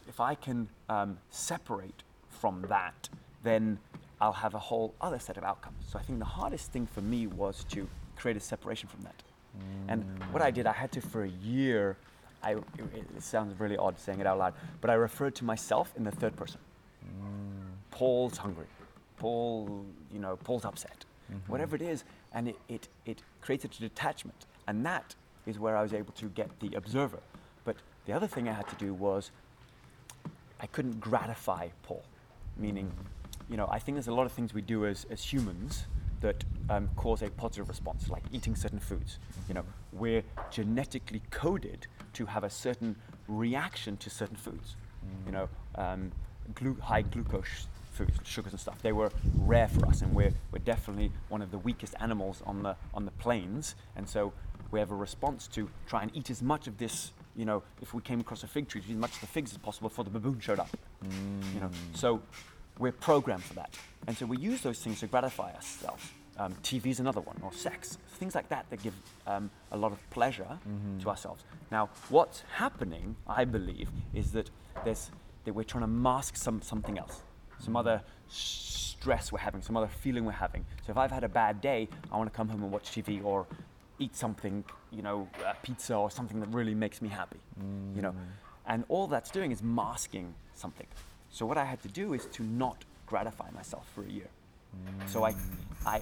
if 0.09 0.21
I 0.21 0.35
can 0.35 0.69
um, 0.89 1.19
separate 1.31 2.03
from 2.29 2.63
that, 2.69 3.09
then 3.43 3.79
I'll 4.21 4.33
have 4.33 4.55
a 4.55 4.59
whole 4.59 4.95
other 5.01 5.19
set 5.19 5.37
of 5.37 5.45
outcomes. 5.45 5.85
So 5.89 5.99
I 5.99 6.03
think 6.03 6.19
the 6.19 6.25
hardest 6.25 6.73
thing 6.73 6.87
for 6.87 7.01
me 7.01 7.27
was 7.27 7.65
to 7.71 7.89
create 8.17 8.37
a 8.37 8.41
separation 8.41 8.89
from 8.89 9.03
that. 9.03 9.23
And 9.89 10.05
what 10.31 10.43
I 10.43 10.51
did, 10.51 10.67
I 10.67 10.73
had 10.73 10.93
to 10.93 11.01
for 11.01 11.25
a 11.25 11.29
year. 11.29 11.97
I, 12.43 12.53
it, 12.53 12.63
it 13.17 13.23
sounds 13.23 13.59
really 13.59 13.77
odd 13.77 13.99
saying 13.99 14.21
it 14.21 14.27
out 14.27 14.39
loud, 14.39 14.55
but 14.81 14.91
I 14.91 14.95
referred 14.95 15.35
to 15.37 15.45
myself 15.45 15.93
in 15.97 16.05
the 16.05 16.13
third 16.13 16.37
person. 16.37 16.61
Paul's 17.91 18.39
hungry. 18.39 18.67
Paul, 19.17 19.85
you 20.13 20.21
know, 20.21 20.37
Paul's 20.37 20.65
upset. 20.65 21.05
Whatever 21.47 21.77
it 21.77 21.83
is, 21.83 22.05
and 22.33 22.49
it, 22.49 22.57
it, 22.69 22.89
it 23.05 23.23
created 23.43 23.73
a 23.77 23.81
detachment. 23.81 24.47
And 24.67 24.87
that 24.87 25.15
is 25.49 25.59
where 25.59 25.77
I 25.77 25.83
was 25.83 25.95
able 25.95 26.13
to 26.13 26.27
get 26.27 26.51
the 26.61 26.75
observer. 26.77 27.21
But 27.65 27.77
the 28.07 28.13
other 28.13 28.27
thing 28.27 28.49
I 28.49 28.53
had 28.53 28.69
to 28.69 28.77
do 28.77 28.93
was 28.93 29.31
I 30.61 30.67
couldn't 30.67 31.01
gratify 31.01 31.69
Paul. 31.83 32.05
Meaning, 32.57 32.93
you 33.49 33.57
know, 33.57 33.69
I 33.71 33.79
think 33.79 33.97
there's 33.97 34.09
a 34.09 34.15
lot 34.15 34.27
of 34.27 34.33
things 34.33 34.53
we 34.53 34.63
do 34.63 34.85
as, 34.85 35.07
as 35.11 35.25
humans 35.25 35.87
that 36.21 36.45
um, 36.69 36.91
cause 36.97 37.23
a 37.23 37.31
positive 37.31 37.69
response, 37.69 38.11
like 38.11 38.25
eating 38.33 38.55
certain 38.57 38.81
foods. 38.81 39.19
You 39.49 39.55
know, 39.55 39.65
we're 39.93 40.23
genetically 40.51 41.23
coded 41.31 41.87
to 42.15 42.27
have 42.27 42.45
a 42.45 42.51
certain 42.51 42.97
reaction 43.29 43.97
to 43.99 44.11
certain 44.11 44.37
foods. 44.37 44.77
You 45.25 45.33
know, 45.33 45.49
um, 45.77 46.13
glu- 46.55 46.81
high 46.83 47.03
glucose 47.03 47.69
foods, 47.93 48.19
sugars 48.25 48.53
and 48.53 48.61
stuff. 48.61 48.83
They 48.83 48.93
were 48.93 49.11
rare 49.39 49.69
for 49.69 49.87
us, 49.87 50.03
and 50.03 50.15
we're, 50.15 50.33
we're 50.53 50.59
definitely 50.59 51.13
one 51.29 51.41
of 51.41 51.51
the 51.51 51.59
weakest 51.59 51.95
animals 52.01 52.43
on 52.45 52.63
the 52.63 52.77
on 52.93 53.05
the 53.05 53.11
plains. 53.13 53.77
And 53.97 54.09
so 54.09 54.33
we 54.71 54.79
have 54.81 54.91
a 54.91 54.95
response 54.95 55.49
to 55.49 55.69
try 55.87 56.03
and 56.03 56.11
eat 56.15 56.31
as 56.31 56.43
much 56.43 56.67
of 56.67 56.79
this. 56.79 57.13
You 57.37 57.45
know, 57.45 57.63
if 57.81 57.95
we 57.95 58.03
came 58.03 58.21
across 58.21 58.43
a 58.43 58.47
fig 58.47 58.69
tree, 58.69 58.81
to 58.81 58.89
eat 58.89 58.93
as 58.93 58.99
much 58.99 59.15
of 59.15 59.21
the 59.21 59.27
figs 59.27 59.53
as 59.53 59.59
possible 59.59 59.89
before 59.89 60.05
the 60.05 60.11
baboon 60.11 60.41
showed 60.41 60.59
up. 60.59 60.71
You 61.55 61.61
know, 61.61 61.71
so 61.95 62.21
we're 62.79 62.93
programmed 62.93 63.45
for 63.45 63.55
that, 63.55 63.77
and 64.07 64.17
so 64.17 64.27
we 64.27 64.39
use 64.39 64.63
those 64.63 64.79
things 64.81 65.01
to 65.01 65.07
gratify 65.07 65.53
ourselves. 65.55 66.05
Um, 66.37 66.55
TV 66.63 66.87
is 66.87 67.01
another 67.01 67.21
one, 67.21 67.37
or 67.43 67.53
sex, 67.53 67.99
things 68.11 68.37
like 68.37 68.49
that 68.51 68.67
that 68.71 68.81
give 68.81 68.95
um, 69.27 69.51
a 69.73 69.77
lot 69.77 69.91
of 69.91 70.11
pleasure 70.11 70.47
to 71.01 71.09
ourselves. 71.09 71.43
Now, 71.73 71.91
what's 72.11 72.45
happening, 72.53 73.17
I 73.27 73.45
believe, 73.45 73.91
is 74.15 74.33
that 74.33 74.51
there's 74.85 75.11
that 75.45 75.55
we're 75.55 75.65
trying 75.65 75.83
to 75.83 75.89
mask 75.89 76.37
some 76.37 76.63
something 76.63 76.99
else, 76.99 77.23
some 77.59 77.75
other 77.75 78.03
stress 78.29 79.33
we're 79.33 79.39
having, 79.39 79.63
some 79.63 79.77
other 79.77 79.89
feeling 79.89 80.25
we're 80.25 80.33
having. 80.33 80.65
So 80.87 80.91
if 80.91 80.97
I've 80.97 81.11
had 81.11 81.25
a 81.25 81.29
bad 81.29 81.61
day, 81.61 81.89
I 82.13 82.17
want 82.17 82.31
to 82.31 82.37
come 82.37 82.49
home 82.49 82.63
and 82.63 82.71
watch 82.71 82.91
TV 82.91 83.25
or 83.25 83.47
eat 83.99 84.15
something, 84.17 84.65
you 84.91 85.03
know, 85.03 85.29
uh, 85.45 85.53
pizza 85.63 85.95
or 85.97 86.11
something 86.11 86.41
that 86.41 86.49
really 86.51 86.75
makes 86.75 87.01
me 87.03 87.09
happy, 87.09 87.39
you 87.97 88.03
know. 88.03 88.15
And 88.67 88.85
all 88.89 89.07
that's 89.07 89.31
doing 89.31 89.51
is 89.51 89.63
masking 89.63 90.35
something. 90.55 90.87
So 91.31 91.47
what 91.47 91.57
I 91.59 91.65
had 91.65 91.81
to 91.83 91.89
do 91.89 92.13
is 92.15 92.27
to 92.27 92.43
not 92.43 92.85
gratify 93.07 93.51
myself 93.55 93.87
for 93.95 94.03
a 94.05 94.09
year. 94.11 94.29
So 95.07 95.25
I, 95.25 95.35
I, 95.87 95.97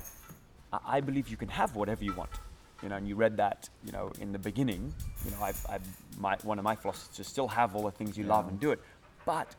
I- 0.72 0.96
I 0.96 1.00
believe 1.00 1.28
you 1.28 1.36
can 1.36 1.48
have 1.48 1.76
whatever 1.76 2.02
you 2.04 2.12
want. 2.14 2.30
You 2.82 2.90
know, 2.90 2.96
and 2.96 3.08
you 3.08 3.14
read 3.16 3.36
that, 3.38 3.70
you 3.84 3.92
know, 3.92 4.12
in 4.20 4.32
the 4.32 4.38
beginning. 4.38 4.92
You 5.24 5.30
know, 5.30 5.40
I've, 5.42 5.64
I've 5.68 5.82
my, 6.18 6.36
one 6.42 6.58
of 6.58 6.64
my 6.64 6.74
philosophies 6.76 7.20
is 7.20 7.26
still 7.26 7.48
have 7.48 7.74
all 7.74 7.84
the 7.84 7.90
things 7.90 8.18
you 8.18 8.24
love 8.24 8.48
and 8.48 8.60
do 8.60 8.70
it, 8.72 8.80
but 9.24 9.54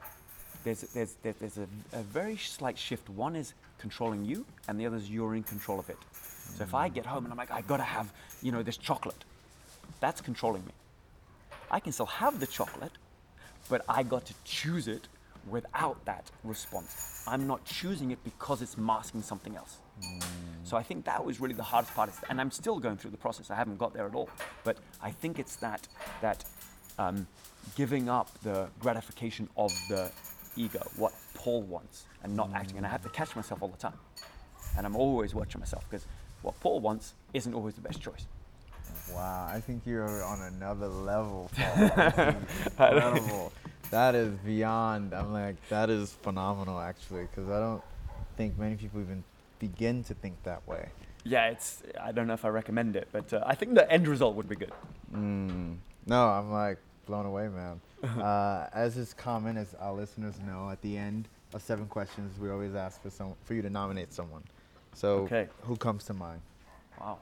there's 0.64 0.82
there's 0.94 1.16
there's, 1.24 1.36
there's 1.38 1.58
a, 1.58 1.68
a 1.94 2.04
very 2.04 2.38
slight 2.38 2.78
shift. 2.78 3.10
One 3.10 3.36
is 3.36 3.54
controlling 3.80 4.24
you, 4.24 4.46
and 4.68 4.80
the 4.80 4.86
other 4.86 4.98
is 4.98 5.10
you're 5.10 5.34
in 5.36 5.42
control 5.44 5.80
of 5.80 5.90
it. 5.90 5.98
So 6.56 6.64
if 6.64 6.74
I 6.74 6.90
get 6.90 7.06
home 7.06 7.26
and 7.26 7.32
I'm 7.32 7.38
like, 7.38 7.52
I 7.52 7.62
gotta 7.62 7.84
have, 7.84 8.12
you 8.42 8.52
know, 8.52 8.64
this 8.64 8.78
chocolate, 8.78 9.24
that's 10.00 10.22
controlling 10.22 10.66
me. 10.66 10.72
I 11.70 11.80
can 11.80 11.92
still 11.92 12.06
have 12.06 12.40
the 12.40 12.48
chocolate, 12.48 12.94
but 13.70 13.84
I 13.90 14.04
got 14.04 14.26
to 14.26 14.34
choose 14.44 14.88
it 14.88 15.08
without 15.50 16.04
that 16.06 16.30
response. 16.44 17.24
I'm 17.28 17.48
not 17.48 17.64
choosing 17.66 18.12
it 18.12 18.24
because 18.24 18.62
it's 18.62 18.78
masking 18.78 19.22
something 19.22 19.56
else. 19.56 19.78
So 20.64 20.78
I 20.78 20.84
think 20.84 21.06
that 21.06 21.24
was 21.24 21.40
really 21.40 21.54
the 21.54 21.64
hardest 21.64 21.96
part, 21.96 22.10
and 22.30 22.40
I'm 22.40 22.52
still 22.52 22.80
going 22.80 22.98
through 22.98 23.12
the 23.12 23.18
process. 23.18 23.50
I 23.50 23.56
haven't 23.56 23.78
got 23.78 23.94
there 23.94 24.06
at 24.06 24.14
all, 24.14 24.30
but 24.64 24.78
I 25.02 25.12
think 25.12 25.40
it's 25.40 25.56
that 25.58 25.88
that 26.22 26.44
um, 27.00 27.28
giving 27.76 28.10
up 28.10 28.30
the 28.44 28.68
gratification 28.80 29.50
of 29.56 29.72
the 29.90 30.12
ego, 30.56 30.86
what 30.98 31.14
Paul 31.34 31.62
wants, 31.64 32.06
and 32.24 32.36
not 32.36 32.52
acting. 32.54 32.78
And 32.78 32.86
I 32.86 32.90
have 32.90 33.04
to 33.04 33.10
catch 33.10 33.36
myself 33.36 33.62
all 33.62 33.70
the 33.70 33.78
time, 33.78 33.98
and 34.78 34.86
I'm 34.86 34.96
always 34.96 35.34
watching 35.34 35.60
myself 35.60 35.84
because 35.90 36.06
what 36.42 36.60
Paul 36.60 36.80
wants 36.80 37.14
isn't 37.34 37.54
always 37.54 37.76
the 37.76 37.82
best 37.82 38.02
choice. 38.02 38.26
Wow, 39.14 39.48
I 39.50 39.60
think 39.60 39.84
you're 39.86 40.24
on 40.24 40.42
another 40.42 40.88
level. 40.88 41.50
Incredible. 41.58 43.54
that 43.90 44.16
is 44.16 44.34
beyond. 44.40 45.14
I'm 45.14 45.32
like, 45.32 45.56
that 45.70 45.90
is 45.90 46.12
phenomenal, 46.22 46.80
actually, 46.80 47.24
because 47.24 47.50
I 47.50 47.60
don't 47.60 47.82
think 48.36 48.58
many 48.58 48.76
people 48.76 49.00
even 49.00 49.24
begin 49.60 50.04
to 50.06 50.14
think 50.14 50.42
that 50.44 50.68
way. 50.68 50.90
Yeah, 51.24 51.50
it's. 51.50 51.84
I 52.00 52.12
don't 52.12 52.28
know 52.28 52.34
if 52.34 52.46
I 52.46 52.50
recommend 52.50 52.96
it, 52.96 53.08
but 53.12 53.32
uh, 53.34 53.44
I 53.46 53.56
think 53.56 53.76
the 53.76 53.90
end 53.92 54.08
result 54.08 54.36
would 54.36 54.48
be 54.48 54.56
good. 54.56 54.72
Mm. 55.14 55.78
No, 56.06 56.28
I'm 56.28 56.52
like 56.52 56.78
blown 57.06 57.26
away, 57.26 57.50
man. 57.50 57.82
uh, 58.22 58.68
as 58.74 58.98
is 58.98 59.14
common, 59.14 59.58
as 59.58 59.74
our 59.80 59.94
listeners 59.94 60.36
know, 60.46 60.70
at 60.70 60.82
the 60.82 60.98
end 60.98 61.28
of 61.54 61.62
seven 61.62 61.88
questions, 61.88 62.40
we 62.40 62.50
always 62.50 62.76
ask 62.76 63.02
for 63.02 63.10
some 63.10 63.34
for 63.44 63.54
you 63.54 63.62
to 63.62 63.70
nominate 63.70 64.14
someone. 64.14 64.44
So, 64.98 65.20
Okay. 65.26 65.48
who 65.62 65.76
comes 65.76 66.06
to 66.06 66.14
mind? 66.16 66.42
Wow. 67.00 67.20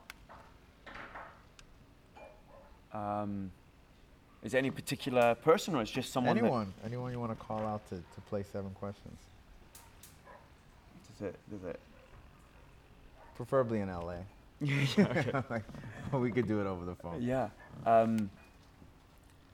Um, 2.93 3.51
is 4.41 4.53
there 4.53 4.59
any 4.59 4.71
particular 4.71 5.35
person, 5.35 5.75
or 5.75 5.81
is 5.81 5.91
just 5.91 6.13
someone? 6.13 6.38
anyone, 6.38 6.73
anyone 6.85 7.11
you 7.11 7.19
want 7.19 7.38
to 7.38 7.45
call 7.45 7.59
out 7.59 7.85
to, 7.89 7.97
to 7.97 8.21
play 8.29 8.43
seven 8.43 8.69
questions, 8.75 9.17
does 11.19 11.27
it? 11.27 11.35
Does 11.51 11.63
it? 11.65 11.79
preferably 13.35 13.81
in 13.81 13.89
LA. 13.89 14.15
yeah. 14.61 14.85
Okay. 14.97 15.31
like, 15.49 15.63
we 16.13 16.31
could 16.31 16.47
do 16.47 16.61
it 16.61 16.67
over 16.67 16.85
the 16.85 16.95
phone. 16.95 17.21
Yeah. 17.21 17.49
Um, 17.85 18.29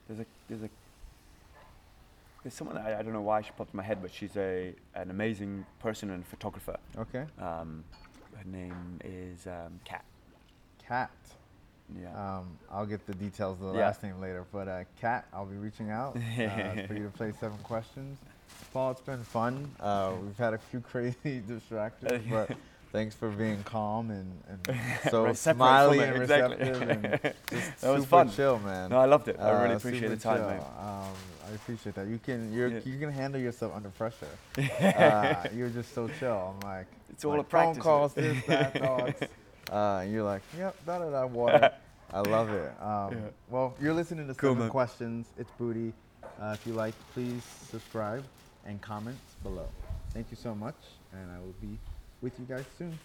there's 0.07 0.19
a 0.19 0.25
there's 0.47 0.61
a 0.61 0.69
there's 2.43 2.53
someone 2.53 2.77
I, 2.77 2.99
I 2.99 3.01
don't 3.01 3.13
know 3.13 3.21
why 3.21 3.41
she 3.41 3.49
popped 3.57 3.73
in 3.73 3.77
my 3.77 3.83
head, 3.83 3.99
but 4.01 4.13
she's 4.13 4.37
a 4.37 4.75
an 4.93 5.09
amazing 5.09 5.65
person 5.79 6.11
and 6.11 6.23
photographer. 6.27 6.77
Okay. 6.97 7.25
Um, 7.39 7.83
her 8.43 8.49
name 8.49 8.99
is 9.03 9.47
um, 9.47 9.79
Kat. 9.85 10.03
Cat. 10.87 11.11
Yeah. 11.99 12.09
Um, 12.37 12.57
I'll 12.71 12.85
get 12.85 13.05
the 13.05 13.13
details 13.13 13.59
of 13.61 13.67
the 13.73 13.79
Yeah. 13.79 13.85
last 13.87 14.03
name 14.03 14.19
later. 14.21 14.45
But 14.51 14.67
uh, 14.67 14.83
Kat, 14.99 15.25
I'll 15.33 15.45
be 15.45 15.57
reaching 15.57 15.89
out 15.89 16.15
uh, 16.15 16.19
for 16.87 16.93
you 16.93 17.03
to 17.03 17.11
play 17.15 17.33
seven 17.39 17.57
questions. 17.59 18.17
Paul, 18.73 18.91
it's 18.91 19.01
been 19.01 19.23
fun. 19.23 19.69
Uh, 19.79 20.13
we've 20.23 20.37
had 20.37 20.53
a 20.53 20.57
few 20.57 20.79
crazy 20.91 21.41
distractions, 21.47 22.23
but 22.29 22.51
thanks 22.91 23.15
for 23.15 23.29
being 23.29 23.61
calm 23.63 24.09
and, 24.11 24.31
and 24.47 24.77
so 25.09 25.33
smiley 25.33 25.99
and 25.99 26.15
it, 26.17 26.21
exactly. 26.21 26.67
and 26.69 27.33
just 27.49 27.81
That 27.81 27.93
was 27.93 28.05
fun. 28.05 28.29
chill, 28.31 28.59
man. 28.59 28.89
no, 28.91 28.97
I 28.97 29.05
loved 29.05 29.27
it. 29.27 29.37
I 29.39 29.51
really 29.63 29.73
Uh, 29.73 29.77
appreciate 29.77 30.09
the 30.09 30.17
time, 30.17 30.37
chill. 30.37 30.47
mate. 30.49 30.61
Um, 30.79 31.40
I 31.51 31.55
appreciate 31.55 31.95
that. 31.95 32.07
You 32.07 32.17
can 32.23 32.53
you're, 32.53 32.69
Yeah. 32.69 32.79
you 32.85 32.97
can 32.97 33.11
handle 33.11 33.39
yourself 33.41 33.73
under 33.75 33.89
pressure. 33.89 34.27
uh, 34.57 35.47
you're 35.53 35.69
just 35.69 35.93
so 35.93 36.07
chill. 36.19 36.55
I'm 36.55 36.67
like, 36.69 36.87
It's 37.09 37.25
all 37.25 37.31
like 37.31 37.41
a 37.41 37.43
practice. 37.43 37.77
Phone 37.77 37.83
calls, 37.83 38.13
this, 38.13 38.45
that, 38.45 38.73
dogs. 38.81 39.21
Uh, 39.71 39.99
and 40.03 40.11
you're 40.13 40.23
like, 40.23 40.41
yep, 40.57 40.75
da 40.85 40.99
da 40.99 41.09
da, 41.09 41.25
water. 41.25 41.71
I 42.13 42.19
love 42.21 42.49
it. 42.51 42.71
Um, 42.81 43.11
Yeah. 43.11 43.17
Well, 43.49 43.75
you're 43.81 43.93
listening 43.93 44.27
to 44.27 44.33
Cool, 44.33 44.51
Seven 44.51 44.59
man. 44.63 44.69
Questions. 44.69 45.27
It's 45.37 45.51
Booty. 45.57 45.93
Uh, 46.41 46.55
if 46.57 46.65
you 46.65 46.73
like, 46.73 46.93
please 47.13 47.43
subscribe 47.69 48.23
and 48.65 48.81
comment 48.81 49.17
below. 49.43 49.67
Thank 50.13 50.27
you 50.31 50.37
so 50.37 50.55
much, 50.55 50.75
and 51.13 51.29
I 51.31 51.39
will 51.39 51.55
be 51.61 51.77
with 52.21 52.33
you 52.39 52.45
guys 52.45 52.65
soon. 52.77 52.97